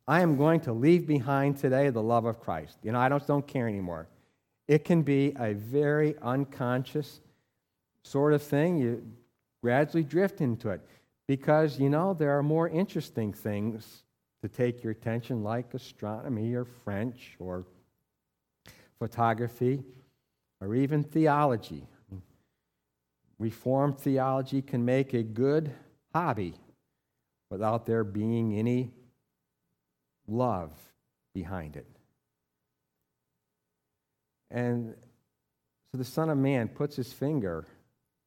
I 0.07 0.21
am 0.21 0.37
going 0.37 0.61
to 0.61 0.73
leave 0.73 1.05
behind 1.05 1.57
today 1.57 1.91
the 1.91 2.01
love 2.01 2.25
of 2.25 2.39
Christ. 2.39 2.79
You 2.81 2.91
know, 2.93 2.99
I 2.99 3.09
don't, 3.09 3.25
don't 3.27 3.47
care 3.47 3.67
anymore. 3.67 4.07
It 4.67 4.85
can 4.85 5.01
be 5.01 5.33
a 5.37 5.53
very 5.53 6.15
unconscious 6.21 7.21
sort 8.03 8.33
of 8.33 8.41
thing. 8.41 8.77
You 8.77 9.03
gradually 9.61 10.03
drift 10.03 10.41
into 10.41 10.69
it 10.69 10.81
because, 11.27 11.79
you 11.79 11.89
know, 11.89 12.13
there 12.13 12.37
are 12.37 12.43
more 12.43 12.69
interesting 12.69 13.33
things 13.33 14.03
to 14.41 14.49
take 14.49 14.83
your 14.83 14.91
attention, 14.91 15.43
like 15.43 15.73
astronomy 15.73 16.53
or 16.53 16.65
French 16.65 17.35
or 17.39 17.65
photography 18.99 19.83
or 20.61 20.75
even 20.75 21.03
theology. 21.03 21.87
Reformed 23.39 23.97
theology 23.97 24.61
can 24.61 24.85
make 24.85 25.13
a 25.13 25.23
good 25.23 25.71
hobby 26.13 26.53
without 27.49 27.85
there 27.85 28.03
being 28.03 28.57
any 28.57 28.91
love 30.27 30.71
behind 31.33 31.75
it. 31.75 31.92
And 34.53 34.93
so 35.91 35.97
the 35.97 36.05
Son 36.05 36.29
of 36.29 36.37
Man 36.37 36.69
puts 36.69 36.95
his 36.95 37.11
finger 37.11 37.65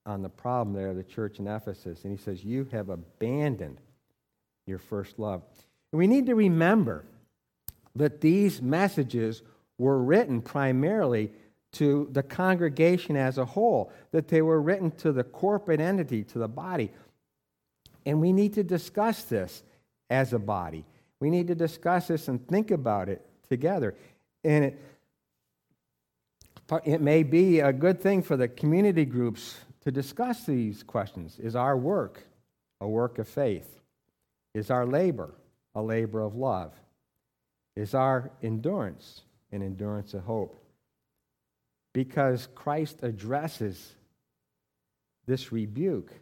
on 0.05 0.23
the 0.23 0.29
problem 0.29 0.75
there 0.75 0.93
the 0.93 1.03
church 1.03 1.39
in 1.39 1.47
Ephesus, 1.47 2.05
and 2.05 2.17
he 2.17 2.23
says, 2.23 2.45
You 2.45 2.69
have 2.73 2.91
abandoned 2.91 3.81
your 4.67 4.79
first 4.79 5.19
love. 5.19 5.43
And 5.93 5.99
we 5.99 6.07
need 6.07 6.27
to 6.27 6.35
remember 6.35 7.05
that 7.95 8.21
these 8.21 8.61
messages 8.61 9.43
were 9.79 9.99
written 9.99 10.43
primarily 10.43 11.33
to 11.73 12.09
the 12.12 12.23
congregation 12.23 13.17
as 13.17 13.39
a 13.39 13.45
whole, 13.45 13.93
that 14.11 14.29
they 14.29 14.43
were 14.43 14.61
written 14.61 14.91
to 14.91 15.12
the 15.12 15.25
corporate 15.25 15.81
entity, 15.81 16.25
to 16.25 16.39
the 16.39 16.49
body. 16.49 16.91
And 18.05 18.21
we 18.21 18.33
need 18.33 18.55
to 18.55 18.65
discuss 18.65 19.25
this 19.25 19.62
as 20.09 20.33
a 20.33 20.39
body. 20.39 20.85
We 21.21 21.31
need 21.31 21.49
to 21.49 21.55
discuss 21.55 22.09
this 22.09 22.29
and 22.29 22.47
think 22.49 22.71
about 22.71 23.09
it 23.09 23.25
together. 23.49 23.95
And 24.45 24.67
it, 24.67 24.81
it 26.85 27.00
may 27.00 27.22
be 27.22 27.61
a 27.61 27.72
good 27.72 28.00
thing 28.00 28.22
for 28.22 28.37
the 28.37 28.48
community 28.48 29.05
groups 29.05 29.57
to 29.83 29.92
discuss 29.92 30.44
these 30.44 30.83
questions. 30.83 31.38
Is 31.38 31.55
our 31.55 31.76
work 31.76 32.26
a 32.81 32.88
work 32.88 33.18
of 33.18 33.29
faith? 33.29 33.81
Is 34.55 34.70
our 34.70 34.87
labor 34.87 35.35
a 35.74 35.83
labor 35.83 36.20
of 36.20 36.35
love? 36.35 36.72
Is 37.76 37.94
our 37.94 38.31
endurance 38.42 39.22
an 39.52 39.62
endurance 39.62 40.14
of 40.14 40.22
hope? 40.22 40.59
Because 41.92 42.48
Christ 42.55 43.02
addresses 43.02 43.94
this 45.26 45.52
rebuke 45.52 46.12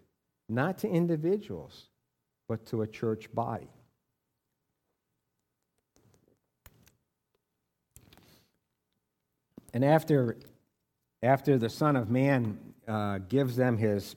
not 0.49 0.79
to 0.79 0.89
individuals, 0.89 1.87
but 2.49 2.67
to 2.67 2.83
a 2.83 2.87
church 2.87 3.33
body. 3.33 3.69
And 9.75 9.85
after, 9.85 10.39
after 11.23 11.59
the 11.59 11.69
Son 11.69 11.97
of 11.97 12.09
Man 12.09 12.59
uh, 12.89 13.19
gives 13.29 13.57
them 13.57 13.77
his 13.77 14.17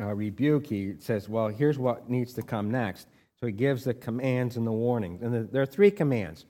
uh, 0.00 0.14
rebuke, 0.14 0.66
he 0.66 0.94
says, 1.00 1.28
Well, 1.28 1.48
here's 1.48 1.78
what 1.78 2.08
needs 2.08 2.32
to 2.34 2.42
come 2.42 2.70
next. 2.70 3.08
So 3.40 3.46
he 3.46 3.52
gives 3.52 3.84
the 3.84 3.92
commands 3.92 4.56
and 4.56 4.66
the 4.66 4.72
warnings. 4.72 5.20
And 5.20 5.34
the, 5.34 5.42
there 5.42 5.60
are 5.60 5.66
three 5.66 5.90
commands 5.90 6.46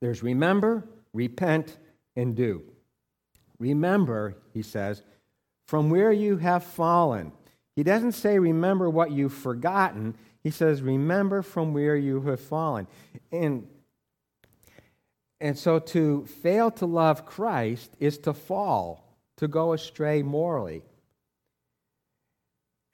there's 0.00 0.22
remember, 0.22 0.84
repent, 1.12 1.78
and 2.16 2.36
do. 2.36 2.62
Remember, 3.58 4.36
he 4.52 4.62
says, 4.62 5.02
from 5.66 5.88
where 5.88 6.12
you 6.12 6.36
have 6.38 6.64
fallen. 6.64 7.32
He 7.76 7.82
doesn't 7.82 8.12
say 8.12 8.38
remember 8.38 8.90
what 8.90 9.12
you've 9.12 9.32
forgotten. 9.32 10.14
He 10.42 10.50
says 10.50 10.82
remember 10.82 11.40
from 11.40 11.72
where 11.72 11.96
you 11.96 12.20
have 12.22 12.40
fallen. 12.40 12.88
And 13.30 13.68
and 15.42 15.58
so 15.58 15.80
to 15.80 16.24
fail 16.24 16.70
to 16.70 16.86
love 16.86 17.26
Christ 17.26 17.90
is 17.98 18.16
to 18.18 18.32
fall, 18.32 19.04
to 19.38 19.48
go 19.48 19.72
astray 19.72 20.22
morally. 20.22 20.84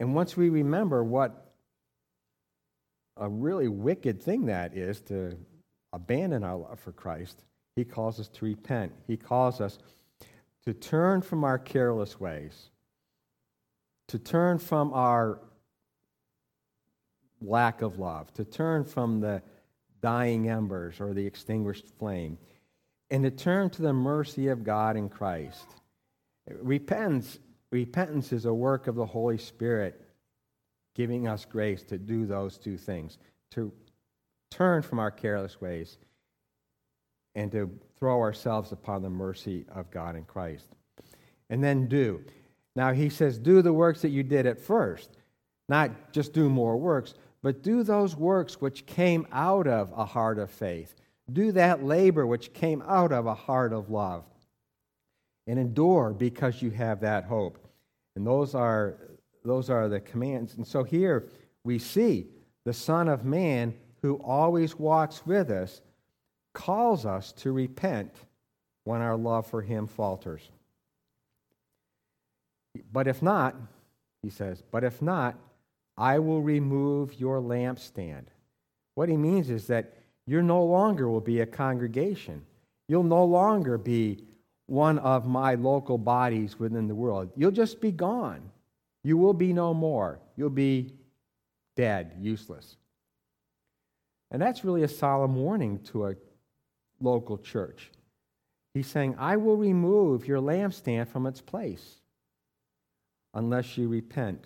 And 0.01 0.15
once 0.15 0.35
we 0.35 0.49
remember 0.49 1.05
what 1.05 1.53
a 3.19 3.29
really 3.29 3.69
wicked 3.69 4.23
thing 4.23 4.47
that 4.47 4.75
is 4.75 5.03
to 5.03 5.37
abandon 5.93 6.43
our 6.43 6.57
love 6.57 6.81
for 6.81 6.93
Christ, 6.93 7.45
he 7.77 7.85
calls 7.85 8.19
us 8.19 8.29
to 8.29 8.47
repent. 8.47 8.93
He 9.07 9.19
calls 9.19 9.61
us 9.61 9.79
to 10.65 10.73
turn 10.73 11.21
from 11.21 11.45
our 11.45 11.59
careless 11.59 12.19
ways, 12.19 12.71
to 14.09 14.19
turn 14.19 14.59
from 14.59 14.95
our 14.95 15.39
lack 17.43 17.83
of 17.83 17.99
love, 17.99 18.33
to 18.35 18.45
turn 18.47 18.85
from 18.85 19.21
the 19.21 19.43
dying 20.01 20.49
embers 20.49 21.01
or 21.01 21.15
the 21.15 21.27
extinguished 21.27 21.87
flame, 21.99 22.39
and 23.11 23.25
to 23.25 23.31
turn 23.31 23.71
to 23.71 23.83
the 23.83 23.93
mercy 23.93 24.49
of 24.49 24.65
God 24.65 24.97
in 24.97 25.09
Christ. 25.09 25.67
Repentance, 26.61 27.39
repentance 27.71 28.33
is 28.33 28.45
a 28.45 28.55
work 28.55 28.87
of 28.87 28.95
the 28.95 29.07
Holy 29.07 29.39
Spirit 29.39 30.01
giving 30.95 31.29
us 31.29 31.45
grace 31.45 31.83
to 31.85 31.99
do 31.99 32.27
those 32.27 32.59
two 32.59 32.77
things 32.77 33.19
to 33.53 33.73
turn 34.51 34.83
from 34.83 34.99
our 34.99 35.11
careless 35.11 35.61
ways 35.61 35.99
and 37.35 37.53
to 37.53 37.71
throw 37.99 38.21
ourselves 38.21 38.73
upon 38.73 39.03
the 39.03 39.11
mercy 39.11 39.65
of 39.75 39.91
God 39.91 40.17
in 40.17 40.25
Christ. 40.25 40.67
And 41.51 41.63
then 41.63 41.87
do. 41.87 42.25
Now, 42.75 42.93
he 42.93 43.09
says, 43.09 43.39
do 43.39 43.63
the 43.63 43.73
works 43.73 44.03
that 44.03 44.11
you 44.11 44.23
did 44.23 44.47
at 44.47 44.61
first, 44.61 45.11
not 45.69 46.13
just 46.13 46.33
do 46.33 46.49
more 46.49 46.77
works, 46.77 47.15
but 47.43 47.63
do 47.63 47.83
those 47.83 48.17
works 48.17 48.61
which 48.61 48.87
came 48.87 49.27
out 49.33 49.67
of 49.67 49.93
a 49.97 50.05
heart 50.05 50.39
of 50.39 50.51
faith. 50.51 50.95
Do 51.33 51.53
that 51.53 51.85
labor 51.85 52.27
which 52.27 52.53
came 52.53 52.83
out 52.87 53.13
of 53.13 53.27
a 53.27 53.35
heart 53.35 53.73
of 53.73 53.91
love. 53.91 54.25
And 55.47 55.59
endure 55.59 56.11
because 56.13 56.61
you 56.61 56.71
have 56.73 57.01
that 57.01 57.25
hope. 57.25 57.59
And 58.17 58.27
those 58.27 58.55
are, 58.55 58.97
those 59.45 59.71
are 59.71 59.89
the 59.89 60.01
commands. 60.01 60.57
And 60.57 60.67
so 60.67 60.85
here 60.85 61.29
we 61.65 61.79
see 61.79 62.27
the 62.65 62.75
Son 62.75 63.09
of 63.09 63.25
Man 63.25 63.75
who 64.03 64.17
always 64.17 64.79
walks 64.79 65.25
with 65.25 65.51
us 65.51 65.81
calls 66.53 67.07
us 67.07 67.33
to 67.33 67.53
repent 67.53 68.13
when 68.85 69.01
our 69.01 69.17
love 69.17 69.47
for 69.47 69.63
him 69.63 69.87
falters. 69.87 70.51
But 72.93 73.07
if 73.07 73.23
not, 73.23 73.55
he 74.23 74.31
says, 74.31 74.63
but 74.71 74.85
if 74.85 75.01
not, 75.01 75.37
I 75.99 76.21
will 76.21 76.41
remove 76.41 77.21
your 77.21 77.41
lampstand. 77.41 78.27
What 78.95 79.09
he 79.09 79.17
means 79.17 79.51
is 79.51 79.67
that 79.67 79.95
you 80.27 80.43
no 80.43 80.65
longer 80.65 81.09
will 81.09 81.21
be 81.21 81.41
a 81.41 81.47
congregation. 81.47 82.47
You'll 82.87 83.03
no 83.03 83.25
longer 83.25 83.77
be 83.77 84.25
one 84.67 84.99
of 85.01 85.27
my 85.27 85.55
local 85.55 85.99
bodies 85.99 86.59
within 86.59 86.87
the 86.87 86.95
world. 86.95 87.31
You'll 87.37 87.51
just 87.51 87.81
be 87.81 87.91
gone. 87.91 88.43
You 89.03 89.17
will 89.17 89.35
be 89.35 89.53
no 89.53 89.75
more. 89.75 90.21
You'll 90.37 90.51
be 90.51 90.93
dead, 91.75 92.13
useless. 92.21 92.77
And 94.31 94.41
that's 94.41 94.65
really 94.65 94.83
a 94.85 94.89
solemn 94.89 95.35
warning 95.35 95.81
to 95.85 96.07
a 96.07 96.15
local 97.01 97.39
church. 97.39 97.91
He's 98.75 98.87
saying, 98.87 99.17
I 99.19 99.37
will 99.37 99.57
remove 99.57 100.29
your 100.29 100.41
lampstand 100.41 101.09
from 101.09 101.27
its 101.27 101.41
place 101.41 101.97
unless 103.35 103.77
you 103.77 103.89
repent. 103.89 104.45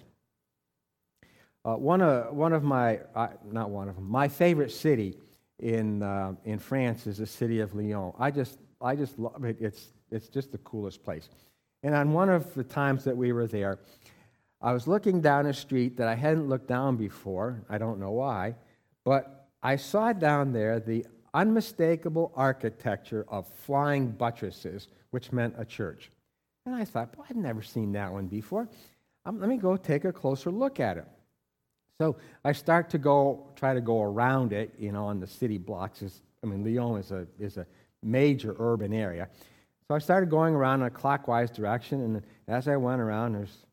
Uh, 1.65 1.75
one, 1.77 2.03
of, 2.03 2.35
one 2.35 2.53
of 2.53 2.65
my, 2.65 2.99
uh, 3.15 3.29
not 3.51 3.71
one 3.71 3.89
of 3.89 3.95
them, 3.95 4.11
my 4.11 4.27
favorite 4.27 4.73
city 4.73 5.17
in, 5.61 6.03
uh, 6.03 6.35
in 6.45 6.59
France 6.59 7.07
is 7.07 7.19
the 7.19 7.27
city 7.27 7.61
of 7.61 7.75
Lyon. 7.75 8.13
I 8.19 8.31
just, 8.31 8.59
I 8.81 8.97
just 8.97 9.19
love 9.19 9.45
it. 9.45 9.57
It's, 9.61 9.93
it's 10.11 10.29
just 10.29 10.51
the 10.51 10.59
coolest 10.59 11.05
place. 11.05 11.29
And 11.85 11.95
on 11.95 12.13
one 12.13 12.29
of 12.29 12.53
the 12.55 12.65
times 12.65 13.05
that 13.05 13.17
we 13.17 13.33
were 13.33 13.47
there, 13.47 13.79
I 14.61 14.73
was 14.73 14.87
looking 14.87 15.21
down 15.21 15.47
a 15.47 15.53
street 15.53 15.97
that 15.97 16.09
I 16.09 16.15
hadn't 16.15 16.49
looked 16.49 16.69
down 16.69 16.97
before. 16.97 17.63
I 17.69 17.79
don't 17.79 17.99
know 17.99 18.11
why. 18.13 18.55
But 19.05 19.49
I 19.63 19.77
saw 19.77 20.13
down 20.13 20.53
there 20.53 20.81
the 20.81 21.07
unmistakable 21.35 22.33
architecture 22.37 23.25
of 23.29 23.49
flying 23.49 24.11
buttresses, 24.11 24.89
which 25.11 25.33
meant 25.33 25.55
a 25.59 25.65
church. 25.65 26.11
And 26.67 26.75
I 26.75 26.85
thought, 26.85 27.17
boy, 27.17 27.25
I've 27.29 27.37
never 27.37 27.63
seen 27.63 27.93
that 27.93 28.13
one 28.13 28.27
before. 28.27 28.69
Um, 29.25 29.41
let 29.41 29.49
me 29.49 29.57
go 29.57 29.77
take 29.77 30.05
a 30.05 30.13
closer 30.13 30.51
look 30.51 30.79
at 30.79 30.97
it. 30.97 31.07
So 32.01 32.17
I 32.45 32.53
start 32.53 32.91
to 32.91 32.99
go, 32.99 33.47
try 33.55 33.75
to 33.75 33.81
go 33.81 34.03
around 34.03 34.53
it, 34.53 34.75
you 34.79 34.93
know, 34.93 35.07
on 35.07 35.21
the 35.21 35.27
city 35.27 35.59
blocks. 35.59 36.03
Is, 36.03 36.23
I 36.43 36.47
mean, 36.47 36.65
Lyon 36.65 36.99
is 36.99 37.11
a, 37.11 37.27
is 37.39 37.57
a 37.57 37.67
major 38.03 38.57
urban 38.59 38.93
area. 38.93 39.29
So 39.89 39.95
I 39.95 39.99
started 39.99 40.31
going 40.31 40.55
around 40.55 40.81
in 40.81 40.87
a 40.87 40.91
clockwise 40.91 41.51
direction, 41.51 42.01
and 42.01 42.23
as 42.49 42.67
I 42.67 42.77
went 42.77 43.01
around, 43.01 43.35
there's 43.35 43.67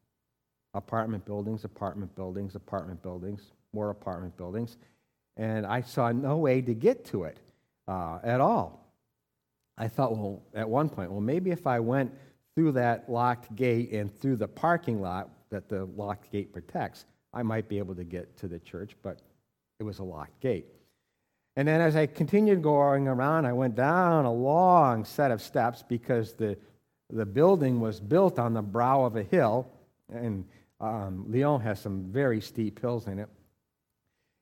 apartment 0.73 1.25
buildings, 1.25 1.63
apartment 1.63 2.13
buildings, 2.15 2.55
apartment 2.55 3.01
buildings, 3.01 3.41
more 3.73 3.89
apartment 3.89 4.35
buildings, 4.37 4.77
and 5.37 5.65
I 5.65 5.81
saw 5.81 6.11
no 6.11 6.37
way 6.37 6.61
to 6.61 6.73
get 6.73 7.05
to 7.05 7.23
it 7.23 7.37
uh, 7.87 8.19
at 8.23 8.41
all. 8.41 8.93
I 9.77 9.87
thought, 9.87 10.11
well, 10.11 10.43
at 10.53 10.67
one 10.69 10.89
point, 10.89 11.09
well, 11.11 11.21
maybe 11.21 11.51
if 11.51 11.65
I 11.65 11.79
went 11.79 12.13
through 12.53 12.73
that 12.73 13.09
locked 13.09 13.55
gate 13.55 13.91
and 13.91 14.13
through 14.19 14.35
the 14.35 14.47
parking 14.47 15.01
lot 15.01 15.29
that 15.49 15.69
the 15.69 15.85
locked 15.85 16.31
gate 16.31 16.51
protects, 16.51 17.05
I 17.33 17.43
might 17.43 17.67
be 17.67 17.77
able 17.77 17.95
to 17.95 18.03
get 18.03 18.37
to 18.37 18.47
the 18.47 18.59
church, 18.59 18.95
but 19.01 19.19
it 19.79 19.83
was 19.83 19.99
a 19.99 20.03
locked 20.03 20.39
gate. 20.39 20.65
And 21.55 21.67
then 21.67 21.81
as 21.81 21.95
I 21.95 22.05
continued 22.05 22.61
going 22.61 23.07
around, 23.07 23.45
I 23.45 23.53
went 23.53 23.75
down 23.75 24.25
a 24.25 24.33
long 24.33 25.03
set 25.05 25.31
of 25.31 25.41
steps 25.41 25.83
because 25.87 26.33
the, 26.33 26.57
the 27.09 27.25
building 27.25 27.79
was 27.79 27.99
built 27.99 28.39
on 28.39 28.53
the 28.53 28.61
brow 28.61 29.03
of 29.03 29.15
a 29.15 29.23
hill, 29.23 29.67
and 30.11 30.45
um, 30.79 31.25
Lyon 31.27 31.61
has 31.61 31.79
some 31.79 32.05
very 32.11 32.39
steep 32.41 32.79
hills 32.79 33.07
in 33.07 33.19
it. 33.19 33.29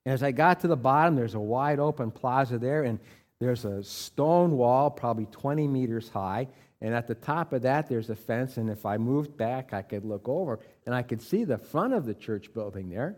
And 0.06 0.14
as 0.14 0.24
I 0.24 0.32
got 0.32 0.60
to 0.62 0.68
the 0.68 0.78
bottom, 0.78 1.16
there's 1.16 1.34
a 1.34 1.40
wide 1.40 1.80
open 1.80 2.12
plaza 2.12 2.58
there, 2.58 2.84
and 2.84 3.00
there's 3.40 3.66
a 3.66 3.84
stone 3.84 4.52
wall, 4.52 4.90
probably 4.90 5.26
20 5.26 5.68
meters 5.68 6.10
high, 6.10 6.48
and 6.82 6.94
at 6.94 7.08
the 7.08 7.16
top 7.16 7.54
of 7.54 7.64
that, 7.64 7.90
there's 7.90 8.10
a 8.10 8.16
fence. 8.16 8.58
And 8.58 8.70
if 8.70 8.86
I 8.86 8.98
moved 8.98 9.36
back, 9.36 9.74
I 9.74 9.82
could 9.82 10.06
look 10.06 10.28
over 10.30 10.60
and 10.86 10.94
I 10.94 11.02
could 11.02 11.22
see 11.22 11.44
the 11.44 11.58
front 11.58 11.94
of 11.94 12.06
the 12.06 12.14
church 12.14 12.54
building 12.54 12.90
there. 12.90 13.16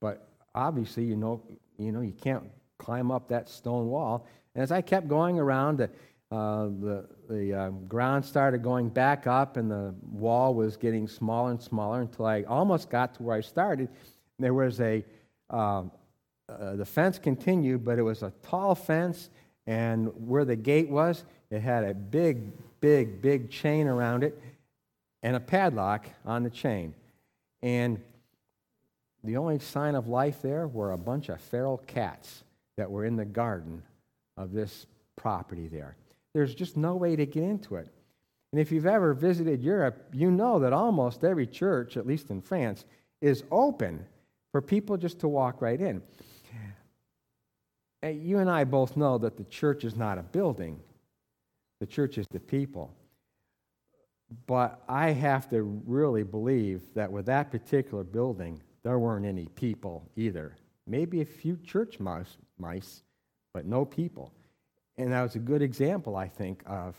But 0.00 0.28
obviously, 0.54 1.04
you 1.04 1.16
know, 1.16 1.42
you 1.78 1.92
know, 1.92 2.00
you 2.00 2.12
can't 2.12 2.44
climb 2.78 3.10
up 3.10 3.28
that 3.28 3.48
stone 3.48 3.88
wall. 3.88 4.26
And 4.54 4.62
as 4.62 4.72
I 4.72 4.80
kept 4.80 5.08
going 5.08 5.38
around, 5.38 5.76
the, 5.78 5.90
uh, 6.34 6.64
the, 6.64 7.08
the 7.28 7.54
uh, 7.54 7.70
ground 7.70 8.24
started 8.24 8.62
going 8.62 8.88
back 8.88 9.26
up, 9.26 9.56
and 9.56 9.70
the 9.70 9.94
wall 10.10 10.54
was 10.54 10.76
getting 10.76 11.06
smaller 11.06 11.50
and 11.50 11.60
smaller 11.60 12.00
until 12.00 12.26
I 12.26 12.44
almost 12.44 12.88
got 12.88 13.14
to 13.14 13.22
where 13.22 13.36
I 13.36 13.40
started. 13.40 13.88
There 14.38 14.54
was 14.54 14.80
a 14.80 15.04
uh, 15.50 15.84
uh, 16.48 16.76
the 16.76 16.84
fence 16.84 17.18
continued, 17.18 17.84
but 17.84 17.98
it 17.98 18.02
was 18.02 18.22
a 18.22 18.32
tall 18.42 18.74
fence, 18.74 19.30
and 19.66 20.08
where 20.26 20.44
the 20.44 20.56
gate 20.56 20.88
was, 20.88 21.24
it 21.50 21.60
had 21.60 21.84
a 21.84 21.94
big 21.94 22.52
big, 22.80 23.20
big 23.22 23.50
chain 23.50 23.86
around 23.86 24.24
it 24.24 24.40
and 25.22 25.36
a 25.36 25.40
padlock 25.40 26.06
on 26.24 26.42
the 26.42 26.50
chain. 26.50 26.94
And 27.62 28.00
the 29.22 29.36
only 29.36 29.58
sign 29.58 29.94
of 29.94 30.08
life 30.08 30.40
there 30.42 30.66
were 30.66 30.92
a 30.92 30.98
bunch 30.98 31.28
of 31.28 31.40
feral 31.40 31.78
cats 31.86 32.42
that 32.76 32.90
were 32.90 33.04
in 33.04 33.16
the 33.16 33.24
garden 33.24 33.82
of 34.36 34.52
this 34.52 34.86
property 35.16 35.68
there. 35.68 35.96
There's 36.32 36.54
just 36.54 36.76
no 36.76 36.96
way 36.96 37.16
to 37.16 37.26
get 37.26 37.42
into 37.42 37.76
it. 37.76 37.88
And 38.52 38.60
if 38.60 38.72
you've 38.72 38.86
ever 38.86 39.14
visited 39.14 39.62
Europe, 39.62 40.08
you 40.12 40.30
know 40.30 40.58
that 40.60 40.72
almost 40.72 41.22
every 41.22 41.46
church, 41.46 41.96
at 41.96 42.06
least 42.06 42.30
in 42.30 42.40
France, 42.40 42.84
is 43.20 43.44
open 43.50 44.06
for 44.50 44.60
people 44.60 44.96
just 44.96 45.20
to 45.20 45.28
walk 45.28 45.60
right 45.60 45.80
in. 45.80 46.02
Eh, 48.02 48.10
you 48.10 48.38
and 48.38 48.50
I 48.50 48.64
both 48.64 48.96
know 48.96 49.18
that 49.18 49.36
the 49.36 49.44
church 49.44 49.84
is 49.84 49.94
not 49.94 50.18
a 50.18 50.22
building, 50.22 50.80
the 51.80 51.86
church 51.86 52.18
is 52.18 52.26
the 52.30 52.40
people. 52.40 52.94
But 54.46 54.82
I 54.88 55.10
have 55.10 55.48
to 55.50 55.62
really 55.62 56.22
believe 56.22 56.82
that 56.94 57.10
with 57.10 57.26
that 57.26 57.50
particular 57.50 58.04
building, 58.04 58.62
there 58.84 58.98
weren't 58.98 59.26
any 59.26 59.46
people 59.46 60.08
either. 60.16 60.56
Maybe 60.86 61.20
a 61.20 61.26
few 61.26 61.56
church 61.56 61.98
mice, 61.98 62.36
mice 62.58 63.02
but 63.52 63.66
no 63.66 63.84
people. 63.84 64.32
And 64.96 65.12
that 65.12 65.22
was 65.22 65.34
a 65.34 65.40
good 65.40 65.62
example, 65.62 66.16
I 66.16 66.28
think, 66.28 66.62
of 66.66 66.94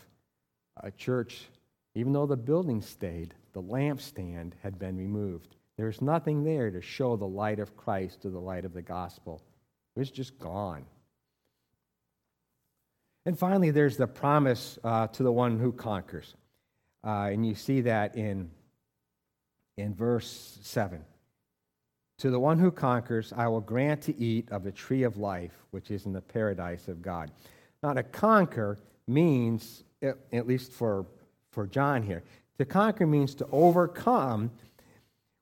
a 0.76 0.90
church, 0.90 1.48
even 1.94 2.12
though 2.12 2.26
the 2.26 2.36
building 2.36 2.82
stayed, 2.82 3.34
the 3.52 3.62
lampstand 3.62 4.52
had 4.62 4.78
been 4.78 4.96
removed. 4.96 5.56
There's 5.76 6.02
nothing 6.02 6.44
there 6.44 6.70
to 6.70 6.80
show 6.80 7.16
the 7.16 7.26
light 7.26 7.58
of 7.58 7.76
Christ 7.76 8.24
or 8.24 8.30
the 8.30 8.40
light 8.40 8.64
of 8.64 8.74
the 8.74 8.82
gospel. 8.82 9.42
It 9.96 10.00
was 10.00 10.10
just 10.10 10.38
gone. 10.38 10.84
And 13.24 13.38
finally, 13.38 13.70
there's 13.70 13.96
the 13.96 14.06
promise 14.06 14.78
uh, 14.82 15.06
to 15.08 15.22
the 15.22 15.32
one 15.32 15.58
who 15.58 15.72
conquers. 15.72 16.34
Uh, 17.04 17.30
and 17.32 17.46
you 17.46 17.54
see 17.54 17.82
that 17.82 18.16
in, 18.16 18.50
in 19.76 19.94
verse 19.94 20.58
7. 20.62 21.04
To 22.18 22.30
the 22.30 22.38
one 22.38 22.58
who 22.58 22.70
conquers, 22.70 23.32
I 23.36 23.48
will 23.48 23.60
grant 23.60 24.02
to 24.02 24.16
eat 24.16 24.50
of 24.50 24.64
the 24.64 24.72
tree 24.72 25.02
of 25.02 25.16
life, 25.16 25.52
which 25.70 25.90
is 25.90 26.06
in 26.06 26.12
the 26.12 26.20
paradise 26.20 26.88
of 26.88 27.02
God. 27.02 27.30
Now, 27.82 27.94
to 27.94 28.02
conquer 28.02 28.78
means, 29.08 29.82
at 30.00 30.46
least 30.46 30.72
for, 30.72 31.06
for 31.50 31.66
John 31.66 32.02
here, 32.02 32.22
to 32.58 32.64
conquer 32.64 33.06
means 33.06 33.34
to 33.36 33.46
overcome 33.50 34.50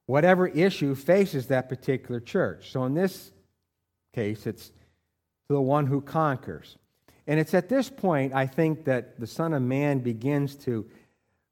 whatever 0.07 0.49
issue 0.49 0.95
faces 0.95 1.47
that 1.47 1.69
particular 1.69 2.21
church. 2.21 2.73
So 2.73 2.85
in 2.85 2.95
this 2.95 3.31
case, 4.15 4.47
it's 4.47 4.69
to 4.69 5.55
the 5.55 5.61
one 5.61 5.87
who 5.87 6.01
conquers. 6.01 6.77
And 7.27 7.39
it's 7.39 7.55
at 7.55 7.69
this 7.69 7.89
point, 7.89 8.35
I 8.35 8.47
think, 8.47 8.85
that 8.85 9.21
the 9.21 9.27
Son 9.27 9.55
of 9.55 9.63
Man 9.63 10.01
begins 10.01 10.57
to 10.57 10.87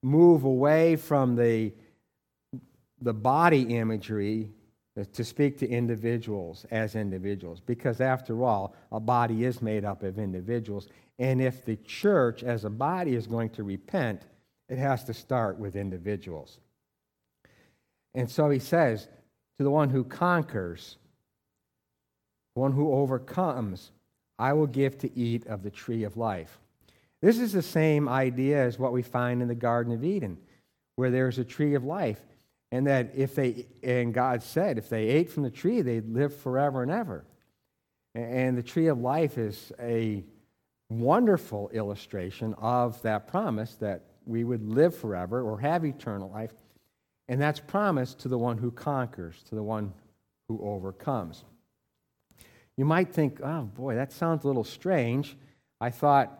move 0.02 0.44
away 0.44 0.96
from 0.96 1.36
the 1.36 1.72
the 3.00 3.14
body 3.14 3.76
imagery 3.76 4.50
to 5.12 5.22
speak 5.22 5.58
to 5.58 5.68
individuals 5.68 6.66
as 6.72 6.96
individuals, 6.96 7.60
because 7.60 8.00
after 8.00 8.42
all, 8.42 8.74
a 8.90 8.98
body 8.98 9.44
is 9.44 9.62
made 9.62 9.84
up 9.84 10.02
of 10.02 10.18
individuals. 10.18 10.88
And 11.20 11.40
if 11.40 11.64
the 11.64 11.76
church 11.76 12.42
as 12.42 12.64
a 12.64 12.70
body 12.70 13.14
is 13.14 13.28
going 13.28 13.50
to 13.50 13.62
repent, 13.62 14.22
it 14.68 14.78
has 14.78 15.04
to 15.04 15.14
start 15.14 15.58
with 15.58 15.76
individuals. 15.76 16.58
And 18.14 18.28
so 18.28 18.50
he 18.50 18.58
says, 18.58 19.06
to 19.58 19.62
the 19.62 19.70
one 19.70 19.90
who 19.90 20.02
conquers, 20.02 20.96
one 22.54 22.72
who 22.72 22.92
overcomes, 22.92 23.92
I 24.38 24.52
will 24.52 24.66
give 24.66 24.98
to 24.98 25.18
eat 25.18 25.46
of 25.46 25.62
the 25.62 25.70
tree 25.70 26.04
of 26.04 26.16
life. 26.16 26.58
This 27.20 27.38
is 27.38 27.52
the 27.52 27.62
same 27.62 28.08
idea 28.08 28.64
as 28.64 28.78
what 28.78 28.92
we 28.92 29.02
find 29.02 29.42
in 29.42 29.48
the 29.48 29.54
Garden 29.54 29.92
of 29.92 30.04
Eden, 30.04 30.38
where 30.96 31.10
there's 31.10 31.38
a 31.38 31.44
tree 31.44 31.74
of 31.74 31.84
life. 31.84 32.20
And 32.70 32.86
that 32.86 33.12
if 33.16 33.34
they, 33.34 33.66
and 33.82 34.12
God 34.12 34.42
said, 34.42 34.76
if 34.76 34.90
they 34.90 35.08
ate 35.08 35.30
from 35.30 35.42
the 35.42 35.50
tree, 35.50 35.80
they'd 35.80 36.08
live 36.08 36.36
forever 36.36 36.82
and 36.82 36.90
ever. 36.90 37.24
And 38.14 38.58
the 38.58 38.62
tree 38.62 38.88
of 38.88 39.00
life 39.00 39.38
is 39.38 39.72
a 39.80 40.22
wonderful 40.90 41.70
illustration 41.70 42.54
of 42.58 43.00
that 43.02 43.26
promise 43.26 43.74
that 43.76 44.02
we 44.26 44.44
would 44.44 44.68
live 44.68 44.94
forever 44.94 45.40
or 45.42 45.58
have 45.60 45.84
eternal 45.84 46.30
life. 46.30 46.52
And 47.28 47.40
that's 47.40 47.60
promised 47.60 48.20
to 48.20 48.28
the 48.28 48.38
one 48.38 48.58
who 48.58 48.70
conquers, 48.70 49.42
to 49.48 49.54
the 49.54 49.62
one 49.62 49.92
who 50.48 50.60
overcomes. 50.62 51.44
You 52.78 52.84
might 52.84 53.12
think, 53.12 53.40
oh 53.42 53.62
boy, 53.62 53.96
that 53.96 54.12
sounds 54.12 54.44
a 54.44 54.46
little 54.46 54.62
strange. 54.62 55.36
I 55.80 55.90
thought 55.90 56.32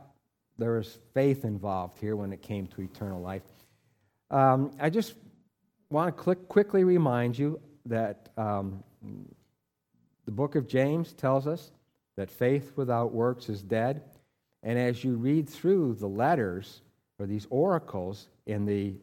there 0.56 0.74
was 0.74 0.98
faith 1.12 1.44
involved 1.44 1.98
here 1.98 2.14
when 2.14 2.32
it 2.32 2.42
came 2.42 2.68
to 2.68 2.80
eternal 2.80 3.20
life. 3.20 3.42
Um, 4.30 4.70
I 4.80 4.88
just 4.88 5.14
want 5.90 6.16
to 6.16 6.22
click, 6.22 6.48
quickly 6.48 6.84
remind 6.84 7.36
you 7.36 7.60
that 7.86 8.28
um, 8.36 8.84
the 10.26 10.30
book 10.30 10.54
of 10.54 10.68
James 10.68 11.12
tells 11.12 11.48
us 11.48 11.72
that 12.16 12.30
faith 12.30 12.72
without 12.76 13.12
works 13.12 13.48
is 13.48 13.60
dead. 13.60 14.02
And 14.62 14.78
as 14.78 15.02
you 15.02 15.16
read 15.16 15.48
through 15.48 15.94
the 15.94 16.08
letters 16.08 16.82
or 17.18 17.26
these 17.26 17.48
oracles 17.50 18.28
in 18.46 18.64
the 18.64 18.94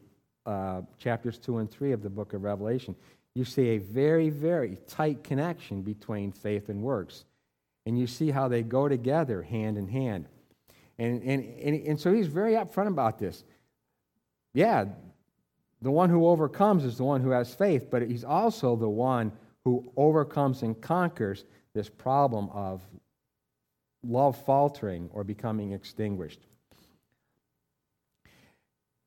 uh, 0.46 0.80
chapters 0.98 1.36
2 1.36 1.58
and 1.58 1.70
3 1.70 1.92
of 1.92 2.02
the 2.02 2.08
book 2.08 2.32
of 2.32 2.44
Revelation, 2.44 2.96
you 3.36 3.44
see 3.44 3.68
a 3.68 3.78
very, 3.78 4.30
very 4.30 4.78
tight 4.88 5.22
connection 5.22 5.82
between 5.82 6.32
faith 6.32 6.70
and 6.70 6.82
works. 6.82 7.25
And 7.86 7.98
you 7.98 8.06
see 8.06 8.30
how 8.30 8.48
they 8.48 8.62
go 8.62 8.88
together 8.88 9.42
hand 9.42 9.78
in 9.78 9.88
hand. 9.88 10.26
And, 10.98 11.22
and, 11.22 11.44
and, 11.60 11.86
and 11.86 12.00
so 12.00 12.12
he's 12.12 12.26
very 12.26 12.52
upfront 12.54 12.88
about 12.88 13.18
this. 13.18 13.44
Yeah, 14.52 14.86
the 15.82 15.90
one 15.90 16.10
who 16.10 16.26
overcomes 16.26 16.84
is 16.84 16.96
the 16.96 17.04
one 17.04 17.20
who 17.20 17.30
has 17.30 17.54
faith, 17.54 17.88
but 17.90 18.02
he's 18.02 18.24
also 18.24 18.76
the 18.76 18.88
one 18.88 19.32
who 19.64 19.92
overcomes 19.96 20.62
and 20.62 20.80
conquers 20.80 21.44
this 21.74 21.88
problem 21.88 22.48
of 22.50 22.82
love 24.02 24.36
faltering 24.44 25.10
or 25.12 25.24
becoming 25.24 25.72
extinguished. 25.72 26.40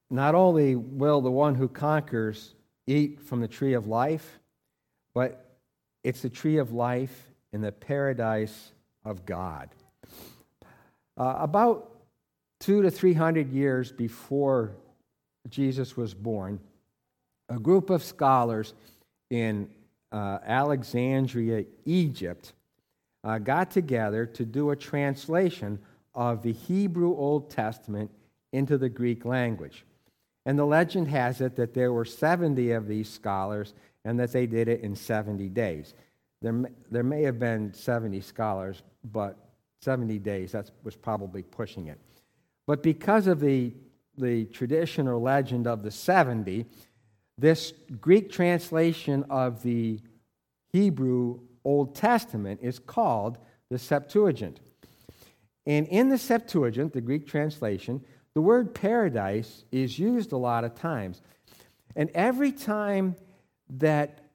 Not 0.09 0.35
only 0.35 0.75
will 0.75 1.21
the 1.21 1.31
one 1.31 1.55
who 1.55 1.67
conquers 1.67 2.55
eat 2.87 3.21
from 3.21 3.41
the 3.41 3.47
tree 3.47 3.73
of 3.73 3.87
life, 3.87 4.39
but 5.13 5.57
it's 6.03 6.21
the 6.21 6.29
tree 6.29 6.57
of 6.57 6.71
life 6.71 7.28
in 7.53 7.61
the 7.61 7.71
paradise 7.71 8.71
of 9.05 9.25
God. 9.25 9.69
Uh, 11.17 11.35
about 11.39 11.91
two 12.59 12.81
to 12.81 12.91
three 12.91 13.13
hundred 13.13 13.51
years 13.51 13.91
before 13.91 14.71
Jesus 15.49 15.97
was 15.97 16.13
born, 16.13 16.59
a 17.49 17.59
group 17.59 17.89
of 17.89 18.03
scholars 18.03 18.73
in 19.29 19.69
uh, 20.11 20.39
Alexandria, 20.45 21.65
Egypt, 21.85 22.53
uh, 23.23 23.37
got 23.37 23.71
together 23.71 24.25
to 24.25 24.45
do 24.45 24.69
a 24.69 24.75
translation 24.75 25.79
of 26.15 26.41
the 26.41 26.53
Hebrew 26.53 27.15
Old 27.15 27.49
Testament 27.49 28.11
into 28.51 28.77
the 28.77 28.89
Greek 28.89 29.25
language. 29.25 29.85
And 30.45 30.57
the 30.57 30.65
legend 30.65 31.07
has 31.09 31.41
it 31.41 31.55
that 31.57 31.73
there 31.73 31.93
were 31.93 32.05
70 32.05 32.71
of 32.71 32.87
these 32.87 33.09
scholars 33.09 33.73
and 34.05 34.19
that 34.19 34.31
they 34.31 34.47
did 34.47 34.67
it 34.67 34.81
in 34.81 34.95
70 34.95 35.49
days. 35.49 35.93
There, 36.41 36.53
may, 36.53 36.69
there 36.89 37.03
may 37.03 37.23
have 37.23 37.39
been 37.39 37.73
70 37.73 38.21
scholars, 38.21 38.81
but 39.03 39.37
70 39.81 40.19
days, 40.19 40.51
that 40.53 40.71
was 40.83 40.95
probably 40.95 41.43
pushing 41.43 41.87
it. 41.87 41.99
But 42.65 42.83
because 42.83 43.27
of 43.27 43.39
the, 43.39 43.73
the 44.17 44.45
tradition 44.45 45.07
or 45.07 45.17
legend 45.17 45.67
of 45.67 45.83
the 45.83 45.91
70, 45.91 46.65
this 47.37 47.73
Greek 47.99 48.31
translation 48.31 49.25
of 49.29 49.63
the 49.63 49.99
Hebrew 50.71 51.39
Old 51.63 51.95
Testament 51.95 52.59
is 52.61 52.79
called 52.79 53.37
the 53.69 53.79
Septuagint. 53.79 54.59
And 55.65 55.87
in 55.87 56.09
the 56.09 56.17
Septuagint, 56.17 56.93
the 56.93 57.01
Greek 57.01 57.27
translation, 57.27 58.03
the 58.33 58.41
word 58.41 58.73
paradise 58.73 59.63
is 59.71 59.99
used 59.99 60.31
a 60.31 60.37
lot 60.37 60.63
of 60.63 60.75
times. 60.75 61.21
And 61.95 62.09
every 62.13 62.51
time 62.51 63.15
that 63.69 64.28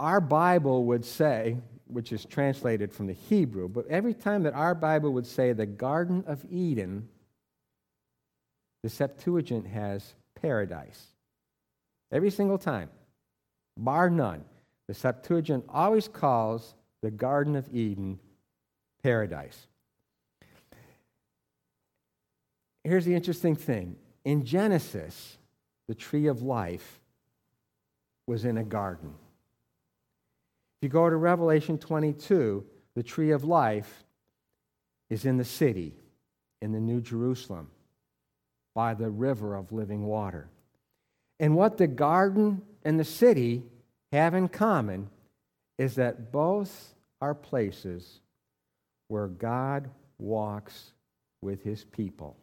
our 0.00 0.20
Bible 0.20 0.84
would 0.86 1.04
say, 1.04 1.58
which 1.86 2.10
is 2.10 2.24
translated 2.24 2.92
from 2.92 3.06
the 3.06 3.12
Hebrew, 3.12 3.68
but 3.68 3.86
every 3.88 4.14
time 4.14 4.44
that 4.44 4.54
our 4.54 4.74
Bible 4.74 5.12
would 5.12 5.26
say 5.26 5.52
the 5.52 5.66
Garden 5.66 6.24
of 6.26 6.44
Eden, 6.50 7.08
the 8.82 8.88
Septuagint 8.88 9.66
has 9.66 10.14
paradise. 10.40 11.08
Every 12.10 12.30
single 12.30 12.56
time, 12.56 12.88
bar 13.76 14.08
none. 14.08 14.44
The 14.88 14.94
Septuagint 14.94 15.64
always 15.68 16.08
calls 16.08 16.74
the 17.02 17.10
Garden 17.10 17.54
of 17.54 17.68
Eden 17.72 18.18
paradise. 19.02 19.66
Here's 22.84 23.04
the 23.04 23.14
interesting 23.14 23.54
thing 23.54 23.96
in 24.24 24.44
Genesis, 24.44 25.36
the 25.88 25.94
tree 25.94 26.26
of 26.26 26.40
life 26.40 27.00
was 28.26 28.46
in 28.46 28.56
a 28.56 28.64
garden. 28.64 29.14
If 30.80 30.86
you 30.86 30.88
go 30.88 31.10
to 31.10 31.16
Revelation 31.16 31.76
22, 31.76 32.64
the 32.94 33.02
tree 33.02 33.32
of 33.32 33.44
life 33.44 34.02
is 35.10 35.26
in 35.26 35.36
the 35.36 35.44
city, 35.44 35.94
in 36.62 36.72
the 36.72 36.80
New 36.80 37.02
Jerusalem, 37.02 37.70
by 38.74 38.94
the 38.94 39.10
river 39.10 39.56
of 39.56 39.72
living 39.72 40.06
water. 40.06 40.48
And 41.38 41.54
what 41.54 41.76
the 41.76 41.86
garden 41.86 42.62
and 42.82 42.98
the 42.98 43.04
city 43.04 43.62
have 44.10 44.32
in 44.32 44.48
common 44.48 45.10
is 45.76 45.96
that 45.96 46.32
both 46.32 46.94
are 47.20 47.34
places 47.34 48.20
where 49.08 49.26
God 49.26 49.90
walks 50.18 50.92
with 51.42 51.62
his 51.62 51.84
people. 51.84 52.38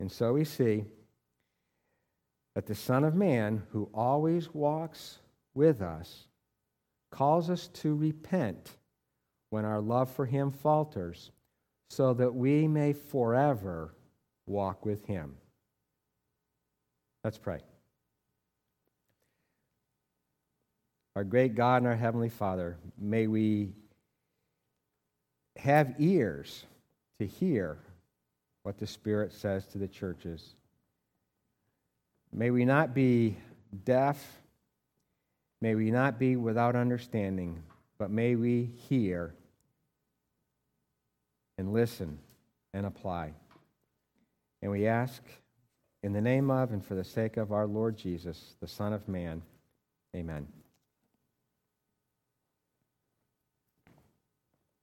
And 0.00 0.10
so 0.10 0.32
we 0.32 0.44
see 0.44 0.86
that 2.54 2.64
the 2.64 2.74
Son 2.74 3.04
of 3.04 3.14
Man, 3.14 3.64
who 3.72 3.90
always 3.92 4.54
walks 4.54 5.18
with 5.54 5.82
us, 5.82 6.26
calls 7.10 7.50
us 7.50 7.68
to 7.68 7.94
repent 7.94 8.72
when 9.50 9.64
our 9.64 9.80
love 9.80 10.10
for 10.10 10.24
him 10.24 10.50
falters, 10.50 11.30
so 11.90 12.14
that 12.14 12.34
we 12.34 12.66
may 12.66 12.92
forever 12.92 13.94
walk 14.46 14.86
with 14.86 15.04
him. 15.04 15.34
Let's 17.22 17.38
pray. 17.38 17.60
Our 21.14 21.24
great 21.24 21.54
God 21.54 21.82
and 21.82 21.86
our 21.86 21.96
Heavenly 21.96 22.30
Father, 22.30 22.78
may 22.98 23.26
we 23.26 23.74
have 25.56 25.94
ears 25.98 26.64
to 27.20 27.26
hear 27.26 27.78
what 28.62 28.78
the 28.78 28.86
Spirit 28.86 29.32
says 29.32 29.66
to 29.66 29.78
the 29.78 29.88
churches. 29.88 30.54
May 32.32 32.50
we 32.50 32.64
not 32.64 32.94
be 32.94 33.36
deaf. 33.84 34.41
May 35.62 35.76
we 35.76 35.92
not 35.92 36.18
be 36.18 36.34
without 36.34 36.74
understanding, 36.74 37.62
but 37.96 38.10
may 38.10 38.34
we 38.34 38.72
hear 38.88 39.32
and 41.56 41.72
listen 41.72 42.18
and 42.74 42.84
apply. 42.84 43.32
And 44.60 44.72
we 44.72 44.88
ask 44.88 45.22
in 46.02 46.12
the 46.12 46.20
name 46.20 46.50
of 46.50 46.72
and 46.72 46.84
for 46.84 46.96
the 46.96 47.04
sake 47.04 47.36
of 47.36 47.52
our 47.52 47.68
Lord 47.68 47.96
Jesus, 47.96 48.56
the 48.60 48.66
Son 48.66 48.92
of 48.92 49.06
Man, 49.06 49.40
amen. 50.16 50.48